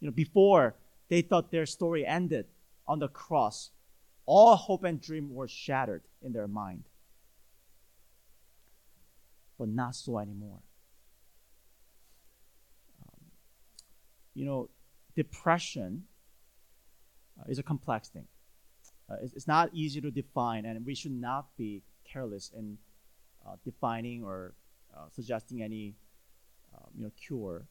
[0.00, 0.74] You know, before
[1.08, 2.46] they thought their story ended
[2.88, 3.70] on the cross
[4.26, 6.82] all hope and dream were shattered in their mind.
[9.56, 10.58] But not so anymore.
[13.00, 13.20] Um,
[14.34, 14.68] you know,
[15.14, 16.02] depression
[17.38, 18.26] uh, is a complex thing.
[19.08, 22.76] Uh, it's, it's, not easy to define, and we should not be careless in
[23.46, 24.52] uh, defining or
[24.96, 25.94] uh, suggesting any,
[26.74, 27.66] um, you know, cure.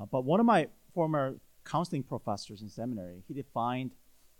[0.00, 3.92] Uh, but one of my former counseling professors in seminary, he defined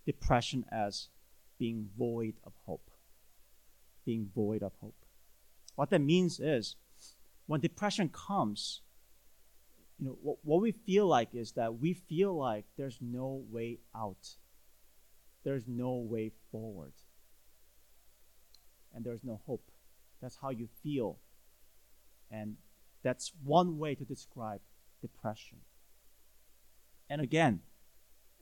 [0.05, 1.09] depression as
[1.59, 2.91] being void of hope.
[4.05, 4.95] Being void of hope.
[5.75, 6.77] What that means is
[7.47, 8.83] when depression comes,
[9.99, 13.79] you know, what, what we feel like is that we feel like there's no way
[13.95, 14.37] out.
[15.45, 16.93] There's no way forward.
[18.95, 19.71] And there's no hope.
[20.27, 21.19] That's how you feel.
[22.33, 22.57] And
[23.05, 24.61] that's one way to describe
[25.01, 25.59] depression.
[27.09, 27.61] And again,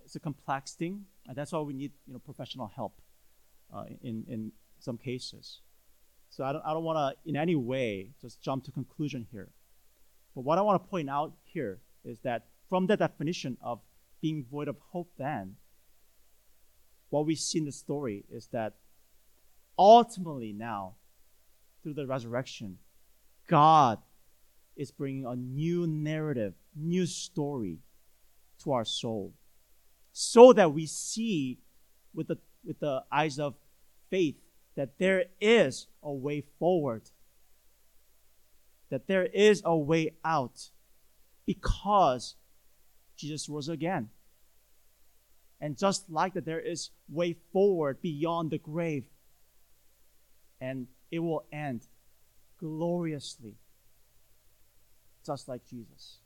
[0.03, 3.03] it's a complex thing, and that's why we need you know professional help
[3.71, 5.61] uh, in in some cases.
[6.31, 9.51] So I don't I don't want to in any way just jump to conclusion here.
[10.35, 13.81] But what I want to point out here is that from the definition of
[14.23, 15.57] being void of hope, then
[17.11, 18.73] what we see in the story is that
[19.79, 20.95] ultimately now
[21.85, 22.79] through the resurrection,
[23.47, 23.99] God
[24.75, 27.79] is bringing a new narrative, new story
[28.65, 29.35] to our soul
[30.13, 31.59] so that we see
[32.15, 33.55] with the, with the eyes of
[34.11, 34.37] faith
[34.77, 37.03] that there is a way forward,
[38.91, 40.71] that there is a way out
[41.47, 42.37] because
[43.17, 44.09] Jesus rose again.
[45.61, 49.05] And just like that, there is way forward beyond the grave.
[50.61, 51.87] And it will end
[52.59, 53.55] gloriously,
[55.25, 56.19] just like Jesus.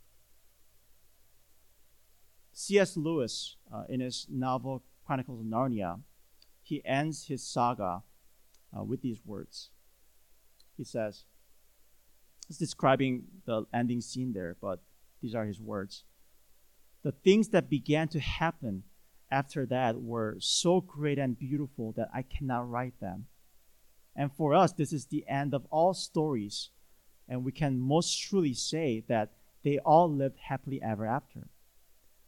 [2.53, 2.97] C.S.
[2.97, 6.01] Lewis, uh, in his novel Chronicles of Narnia,
[6.63, 8.03] he ends his saga
[8.77, 9.69] uh, with these words.
[10.77, 11.25] He says,
[12.47, 14.81] He's describing the ending scene there, but
[15.21, 16.05] these are his words.
[17.03, 18.85] The things that began to happen
[19.31, 23.27] after that were so great and beautiful that I cannot write them.
[24.19, 26.71] And for us, this is the end of all stories,
[27.29, 29.31] and we can most truly say that
[29.63, 31.47] they all lived happily ever after.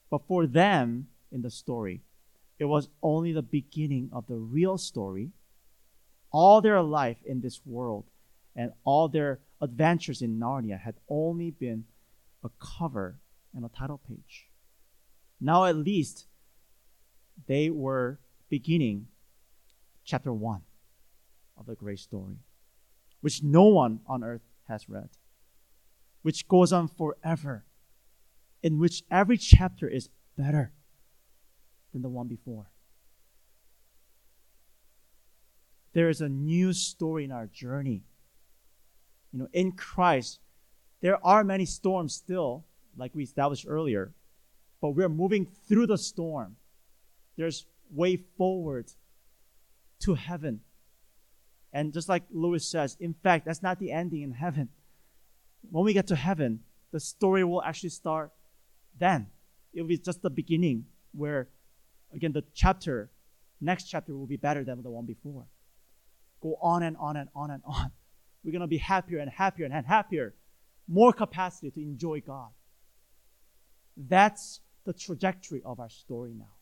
[0.09, 2.03] But for them in the story,
[2.61, 5.33] it was only the beginning of the real story.
[6.31, 8.05] All their life in this world
[8.55, 11.87] and all their adventures in Narnia had only been
[12.45, 13.17] a cover
[13.53, 14.47] and a title page.
[15.41, 16.27] Now, at least,
[17.49, 19.09] they were beginning
[20.05, 20.63] chapter 1
[21.61, 22.39] of the great story,
[23.21, 25.11] which no one on earth has read,
[26.23, 27.65] which goes on forever,
[28.63, 30.73] in which every chapter is better
[31.93, 32.71] than the one before.
[35.93, 38.05] There is a new story in our journey.
[39.33, 40.41] You know, in Christ,
[41.01, 42.65] there are many storms still,
[42.97, 44.13] like we established earlier,
[44.81, 46.57] but we're moving through the storm.
[47.37, 48.93] There's way forward
[50.01, 50.61] to heaven.
[51.73, 54.69] And just like Lewis says, in fact, that's not the ending in heaven.
[55.71, 56.61] When we get to heaven,
[56.91, 58.33] the story will actually start
[58.99, 59.29] then.
[59.73, 61.49] It will be just the beginning where,
[62.13, 63.11] again, the chapter,
[63.61, 65.47] next chapter will be better than the one before.
[66.41, 67.93] Go on and on and on and on.
[68.43, 70.35] We're going to be happier and happier and happier.
[70.89, 72.49] More capacity to enjoy God.
[73.97, 76.55] That's the trajectory of our story now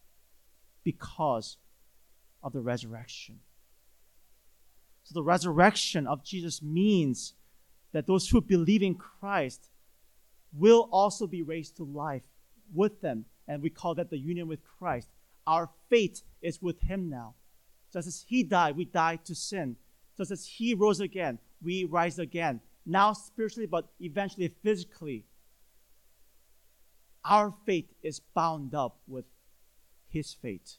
[0.84, 1.56] because
[2.42, 3.40] of the resurrection.
[5.08, 7.32] So, the resurrection of Jesus means
[7.92, 9.70] that those who believe in Christ
[10.52, 12.24] will also be raised to life
[12.74, 13.24] with them.
[13.46, 15.08] And we call that the union with Christ.
[15.46, 17.36] Our fate is with Him now.
[17.90, 19.76] Just as He died, we died to sin.
[20.18, 22.60] Just as He rose again, we rise again.
[22.84, 25.24] Now spiritually, but eventually physically.
[27.24, 29.24] Our fate is bound up with
[30.10, 30.76] His fate.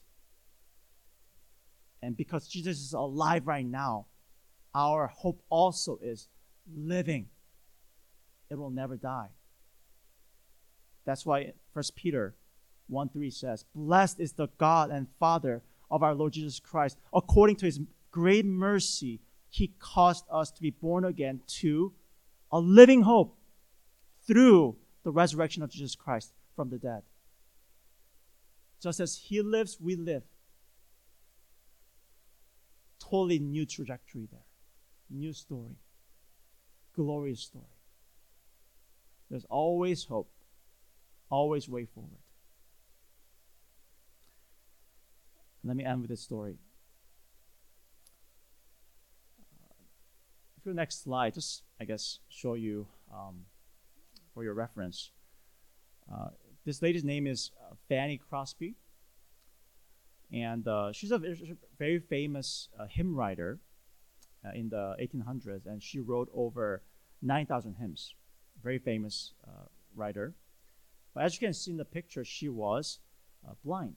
[2.04, 4.06] And because Jesus is alive right now,
[4.74, 6.28] our hope also is
[6.76, 7.28] living.
[8.50, 9.30] It will never die.
[11.06, 12.36] That's why 1 Peter
[12.88, 16.98] 1 3 says, Blessed is the God and Father of our Lord Jesus Christ.
[17.14, 17.80] According to his
[18.12, 21.94] great mercy, he caused us to be born again to
[22.52, 23.38] a living hope
[24.28, 27.04] through the resurrection of Jesus Christ from the dead.
[28.82, 30.24] Just as he lives, we live.
[33.00, 34.49] Totally new trajectory there.
[35.10, 35.78] New story.
[36.96, 37.66] Glorious story.
[39.30, 40.32] There's always hope,
[41.30, 42.22] always way forward.
[45.64, 46.58] Let me end with this story.
[50.58, 53.46] If you next slide, just I guess show you um,
[54.34, 55.12] for your reference.
[56.12, 56.30] Uh,
[56.66, 58.76] this lady's name is uh, Fanny Crosby,
[60.34, 61.22] and uh, she's a
[61.78, 63.60] very famous uh, hymn writer
[64.46, 66.82] uh, in the 1800s, and she wrote over
[67.22, 68.14] 9,000 hymns.
[68.64, 69.66] Very famous uh,
[69.96, 70.34] writer.
[71.14, 73.00] But as you can see in the picture, she was
[73.64, 73.96] blind.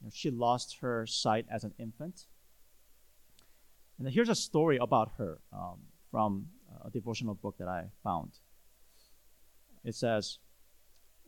[0.00, 2.26] You know, she lost her sight as an infant.
[3.98, 5.78] And here's a story about her um,
[6.10, 6.46] from
[6.84, 8.32] a devotional book that I found.
[9.84, 10.38] It says,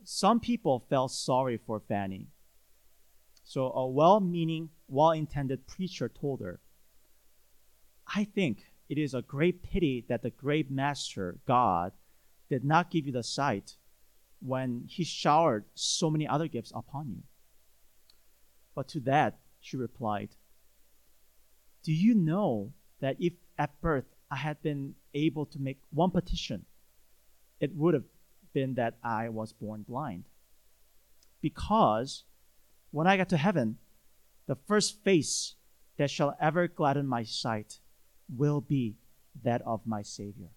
[0.03, 2.27] Some people felt sorry for Fanny.
[3.43, 6.59] So a well meaning, well intended preacher told her,
[8.13, 11.93] I think it is a great pity that the great master, God,
[12.49, 13.77] did not give you the sight
[14.41, 17.23] when he showered so many other gifts upon you.
[18.75, 20.29] But to that, she replied,
[21.83, 26.65] Do you know that if at birth I had been able to make one petition,
[27.59, 28.03] it would have
[28.53, 30.25] been that I was born blind?
[31.39, 32.23] Because
[32.91, 33.77] when I got to heaven,
[34.47, 35.55] the first face
[35.97, 37.79] that shall ever gladden my sight
[38.35, 38.95] will be
[39.43, 40.51] that of my Savior.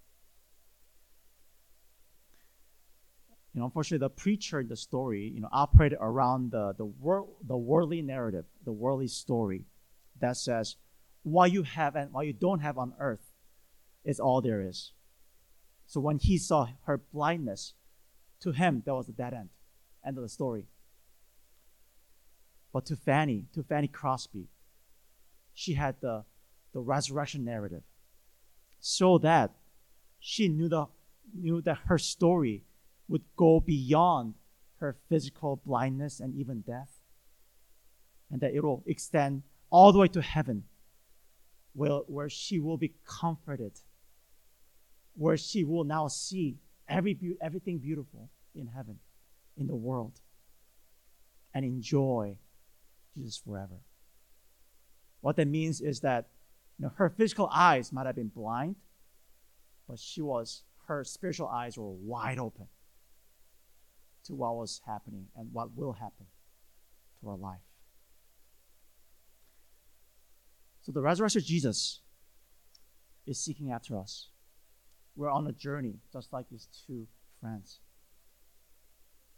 [3.55, 7.37] you know, unfortunately, the preacher in the story, you know, operated around the the world,
[7.47, 9.65] the worldly narrative, the worldly story,
[10.21, 10.77] that says,
[11.23, 13.33] what you have and what you don't have on earth
[14.05, 14.93] is all there is.
[15.87, 17.75] So when he saw her blindness,
[18.41, 19.51] to him that was the dead end,
[20.05, 20.67] end of the story.
[22.73, 24.49] But to Fanny, to Fanny Crosby,
[25.55, 26.25] she had the
[26.75, 27.83] the resurrection narrative,
[28.81, 29.53] so that
[30.21, 30.87] she knew the
[31.35, 32.63] knew that her story
[33.09, 34.35] would go beyond
[34.81, 36.91] her physical blindness and even death.
[38.31, 40.65] And that it will extend all the way to heaven,
[41.73, 43.73] where, where she will be comforted
[45.15, 46.57] where she will now see
[46.89, 48.99] every everything beautiful in heaven,
[49.57, 50.21] in the world,
[51.55, 52.37] and enjoy
[53.15, 53.81] Jesus forever.
[55.21, 56.27] What that means is that
[56.85, 58.77] know, her physical eyes might have been blind,
[59.89, 62.67] but she was her spiritual eyes were wide open
[64.25, 66.27] to what was happening and what will happen
[67.21, 67.61] to our life.
[70.83, 72.01] So the resurrected Jesus
[73.27, 74.29] is seeking after us.
[75.17, 77.07] We're on a journey, just like these two
[77.41, 77.81] friends.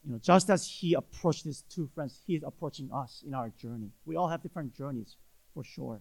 [0.04, 3.50] You know, just as he approached these two friends, he is approaching us in our
[3.50, 3.90] journey.
[4.04, 5.16] We all have different journeys,
[5.54, 6.00] for sure.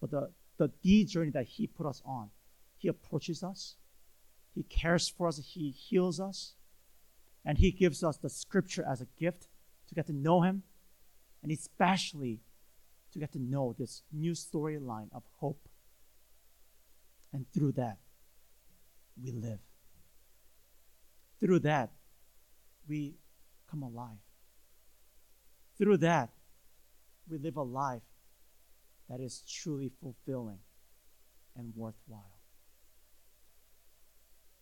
[0.00, 2.30] But the, the, journey that he put us on,
[2.78, 3.76] he approaches us,
[4.54, 6.54] he cares for us, he heals us,
[7.44, 9.48] and he gives us the scripture as a gift
[9.88, 10.62] to get to know him,
[11.42, 12.40] and especially
[13.12, 15.68] to get to know this new storyline of hope.
[17.32, 17.98] And through that,
[19.22, 19.60] we live.
[21.38, 21.90] Through that,
[22.88, 23.14] we
[23.70, 24.18] come alive.
[25.78, 26.30] Through that,
[27.28, 28.02] we live a life
[29.10, 30.60] that is truly fulfilling
[31.56, 32.38] and worthwhile.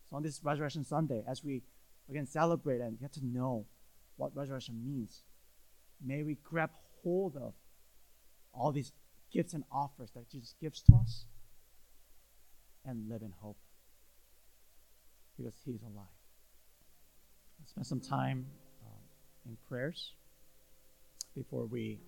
[0.09, 1.61] So, on this Resurrection Sunday, as we
[2.09, 3.67] again celebrate and get to know
[4.17, 5.21] what resurrection means,
[6.03, 6.71] may we grab
[7.03, 7.53] hold of
[8.51, 8.91] all these
[9.31, 11.25] gifts and offers that Jesus gives to us
[12.83, 13.57] and live in hope
[15.37, 16.05] because He's alive.
[17.59, 18.47] Let's spend some time
[18.83, 19.01] um,
[19.45, 20.13] in prayers
[21.35, 21.99] before we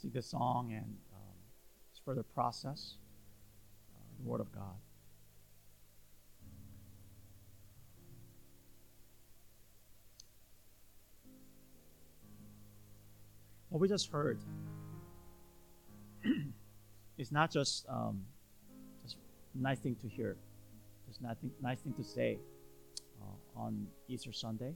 [0.00, 0.96] sing this song and
[2.04, 2.96] further process
[3.94, 4.74] uh, the Word of God.
[13.70, 14.38] What we just heard
[17.18, 18.24] is not just um,
[19.02, 19.16] just
[19.54, 20.36] nice thing to hear,
[21.08, 22.38] just nothing nice thing to say
[23.20, 24.74] uh, on Easter Sunday.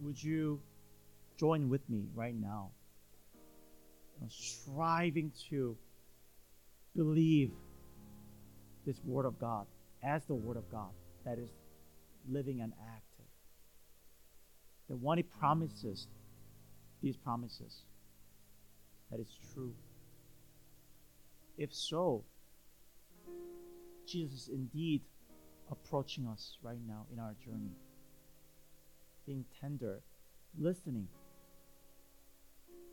[0.00, 0.60] Would you
[1.38, 2.70] join with me right now,
[4.30, 5.76] striving to
[6.96, 7.50] believe
[8.86, 9.66] this Word of God
[10.02, 10.90] as the Word of God
[11.24, 11.50] that is
[12.28, 13.26] living and active?
[14.88, 16.06] The one He promises
[17.02, 17.82] these promises?
[19.10, 19.74] That is true.
[21.58, 22.24] If so,
[24.06, 25.02] Jesus is indeed
[25.70, 27.72] approaching us right now in our journey,
[29.26, 30.00] being tender,
[30.58, 31.08] listening,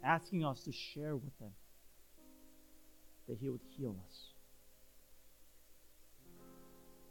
[0.03, 1.51] asking us to share with them
[3.27, 4.33] that He would heal us.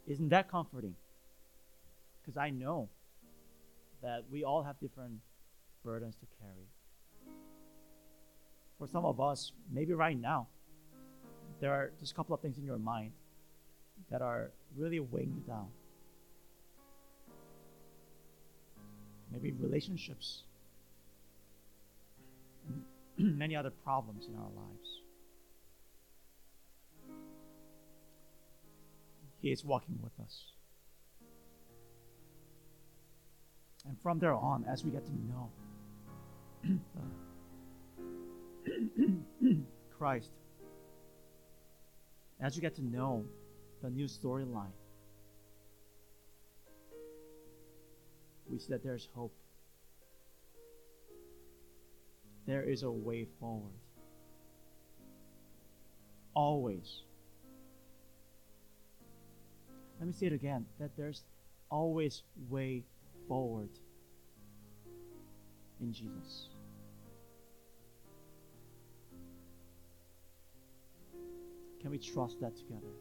[0.07, 0.95] Isn't that comforting?
[2.21, 2.89] Because I know
[4.01, 5.19] that we all have different
[5.83, 6.67] burdens to carry
[8.79, 10.47] for some of us, maybe right now,
[11.59, 13.11] there are just a couple of things in your mind
[14.09, 15.67] that are really weighing you down.
[19.29, 20.43] Maybe relationships,
[23.19, 25.01] many other problems in our lives.
[29.41, 30.53] He is walking with us.
[33.87, 35.49] And from there on, as we get to know
[39.97, 40.31] Christ,
[42.41, 43.25] as you get to know
[43.81, 44.71] the new storyline,
[48.49, 49.33] we see that there's hope.
[52.49, 53.77] There is a way forward.
[56.33, 57.03] Always.
[59.99, 61.25] Let me say it again that there's
[61.69, 62.85] always way
[63.27, 63.69] forward
[65.79, 66.47] in Jesus.
[71.79, 72.95] Can we trust that together?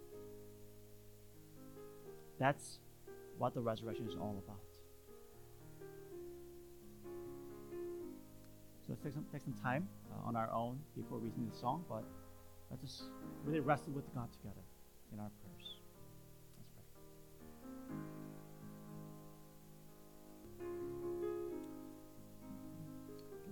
[2.39, 2.81] That's
[3.39, 4.68] what the resurrection is all about.
[8.89, 11.85] Let's take some, take some time uh, on our own before we sing the song,
[11.91, 12.05] but
[12.71, 13.03] let's just
[13.45, 14.63] really wrestle with God together
[15.13, 15.77] in our prayers.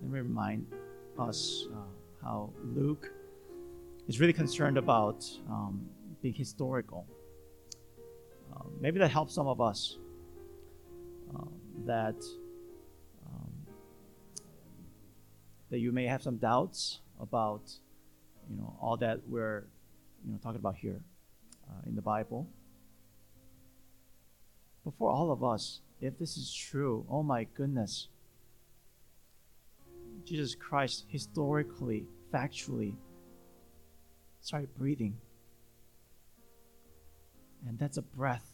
[0.03, 0.67] Let me remind
[1.19, 1.81] us uh,
[2.25, 3.13] how Luke
[4.09, 5.87] is really concerned about um,
[6.23, 7.07] being historical.
[8.55, 9.99] Uh, maybe that helps some of us.
[11.35, 11.53] Um,
[11.85, 12.17] that
[15.71, 17.63] that you may have some doubts about,
[18.49, 19.67] you know, all that we're,
[20.25, 21.01] you know, talking about here
[21.69, 22.49] uh, in the Bible.
[24.85, 28.09] But for all of us, if this is true, oh my goodness,
[30.25, 32.95] Jesus Christ historically, factually
[34.41, 35.17] started breathing.
[37.67, 38.53] And that's a breath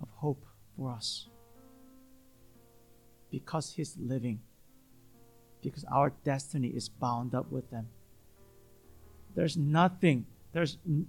[0.00, 0.44] of hope
[0.76, 1.28] for us.
[3.30, 4.40] Because He's living,
[5.62, 7.88] because our destiny is bound up with them.
[9.34, 11.06] There's nothing, there's n-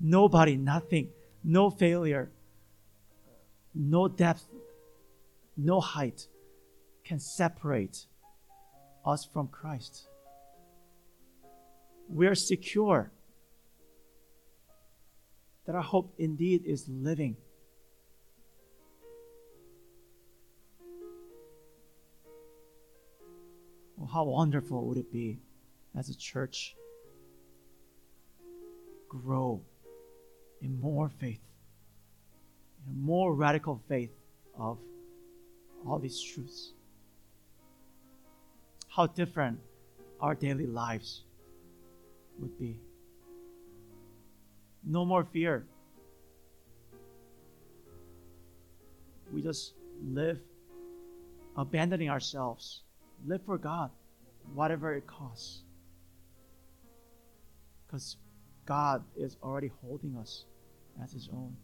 [0.00, 1.08] nobody, nothing,
[1.44, 2.30] no failure,
[3.74, 4.46] no depth,
[5.56, 6.26] no height
[7.04, 8.06] can separate
[9.04, 10.08] us from Christ.
[12.08, 13.10] We are secure
[15.66, 17.36] that our hope indeed is living.
[24.16, 25.38] How wonderful would it be
[25.94, 26.74] as a church
[29.10, 29.60] grow
[30.62, 31.42] in more faith,
[32.88, 34.14] in more radical faith
[34.58, 34.78] of
[35.86, 36.72] all these truths?
[38.88, 39.58] How different
[40.18, 41.24] our daily lives
[42.38, 42.80] would be.
[44.82, 45.66] No more fear.
[49.30, 50.40] We just live
[51.54, 52.80] abandoning ourselves.
[53.26, 53.90] Live for God,
[54.54, 55.62] whatever it costs.
[57.86, 58.16] Because
[58.64, 60.44] God is already holding us
[61.02, 61.56] as His own.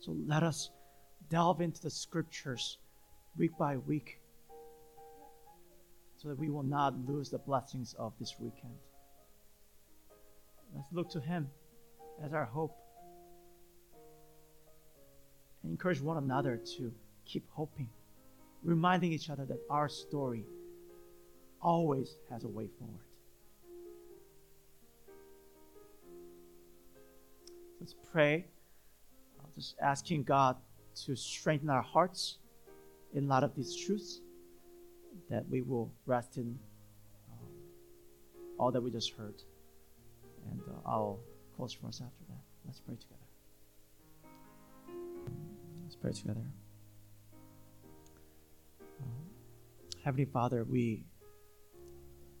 [0.00, 0.70] So let us
[1.28, 2.78] delve into the scriptures
[3.36, 4.20] week by week
[6.16, 8.74] so that we will not lose the blessings of this weekend.
[10.74, 11.48] Let's look to Him
[12.24, 12.76] as our hope
[15.62, 16.92] and encourage one another to
[17.26, 17.88] keep hoping,
[18.62, 20.44] reminding each other that our story
[21.60, 23.04] always has a way forward.
[27.80, 28.44] Let's pray,
[29.54, 30.56] just asking God
[31.06, 32.38] to strengthen our hearts
[33.14, 34.20] in light of these truths,
[35.30, 36.58] that we will rest in
[37.30, 37.46] um,
[38.58, 39.34] all that we just heard.
[40.50, 41.20] And uh, I'll
[41.56, 42.40] close for us after that.
[42.66, 43.16] Let's pray together.
[45.84, 46.59] Let's pray together.
[50.02, 51.04] Heavenly Father, we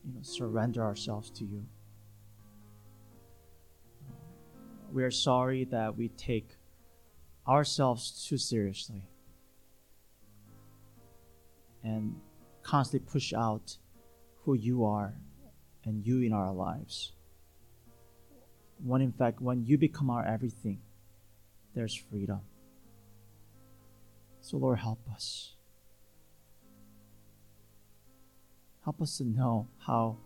[0.04, 1.66] you know, surrender ourselves to you.
[4.90, 6.56] We are sorry that we take
[7.46, 9.02] ourselves too seriously
[11.84, 12.16] and
[12.62, 13.76] constantly push out
[14.44, 15.14] who you are
[15.84, 17.12] and you in our lives.
[18.82, 20.80] When in fact, when you become our everything,
[21.74, 22.40] there's freedom.
[24.40, 25.56] So, Lord, help us.
[28.84, 30.16] Help us to know how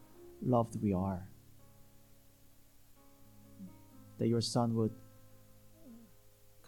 [0.42, 1.26] loved we are.
[4.18, 4.92] That your Son would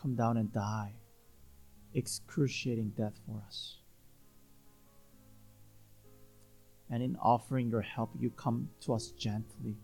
[0.01, 0.93] come down and die,
[1.95, 3.78] excruciating death for us.
[6.91, 9.76] And in offering your help, you come to us gently,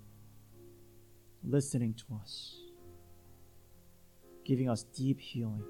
[1.44, 2.56] listening to us,
[4.44, 5.64] giving us deep healing.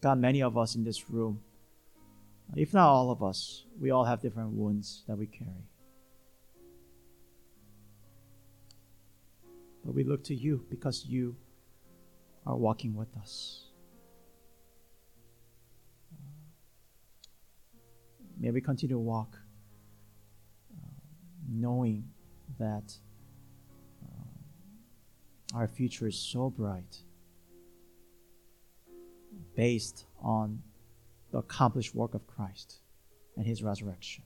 [0.00, 1.40] God, many of us in this room,
[2.56, 5.68] if not all of us, we all have different wounds that we carry.
[9.84, 11.36] But we look to you because you
[12.46, 13.66] are walking with us.
[18.38, 19.36] May we continue to walk
[20.72, 20.88] uh,
[21.48, 22.08] knowing
[22.58, 22.94] that
[24.02, 27.02] uh, our future is so bright
[29.54, 30.62] based on
[31.32, 32.80] the accomplished work of Christ
[33.36, 34.24] and his resurrection.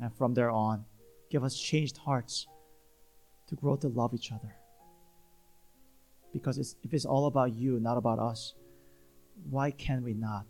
[0.00, 0.84] And from there on,
[1.30, 2.46] give us changed hearts
[3.48, 4.54] to grow to love each other.
[6.32, 8.54] Because it's, if it's all about you, not about us,
[9.48, 10.44] why can we not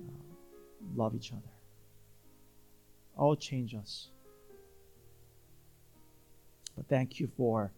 [0.00, 0.12] uh,
[0.94, 1.52] love each other?
[3.16, 4.10] All change us.
[6.76, 7.72] But thank you for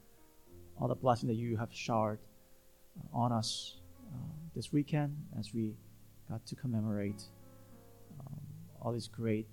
[0.80, 2.18] all the blessing that you have showered
[3.12, 3.77] on us
[4.58, 5.72] this weekend as we
[6.28, 7.22] got to commemorate
[8.18, 8.40] um,
[8.82, 9.46] all these great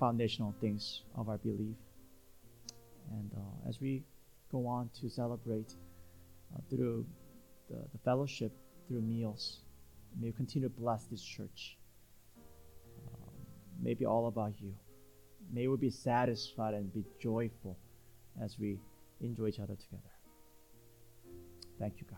[0.00, 1.76] foundational things of our belief.
[3.12, 4.02] And uh, as we
[4.50, 5.76] go on to celebrate
[6.52, 7.06] uh, through
[7.70, 8.50] the, the, fellowship,
[8.88, 9.60] through meals,
[10.20, 11.78] may you continue to bless this church.
[13.06, 13.30] Um,
[13.80, 14.74] may be all about you.
[15.52, 17.78] May we be satisfied and be joyful
[18.42, 18.80] as we
[19.20, 20.12] enjoy each other together.
[21.78, 22.17] Thank you, God.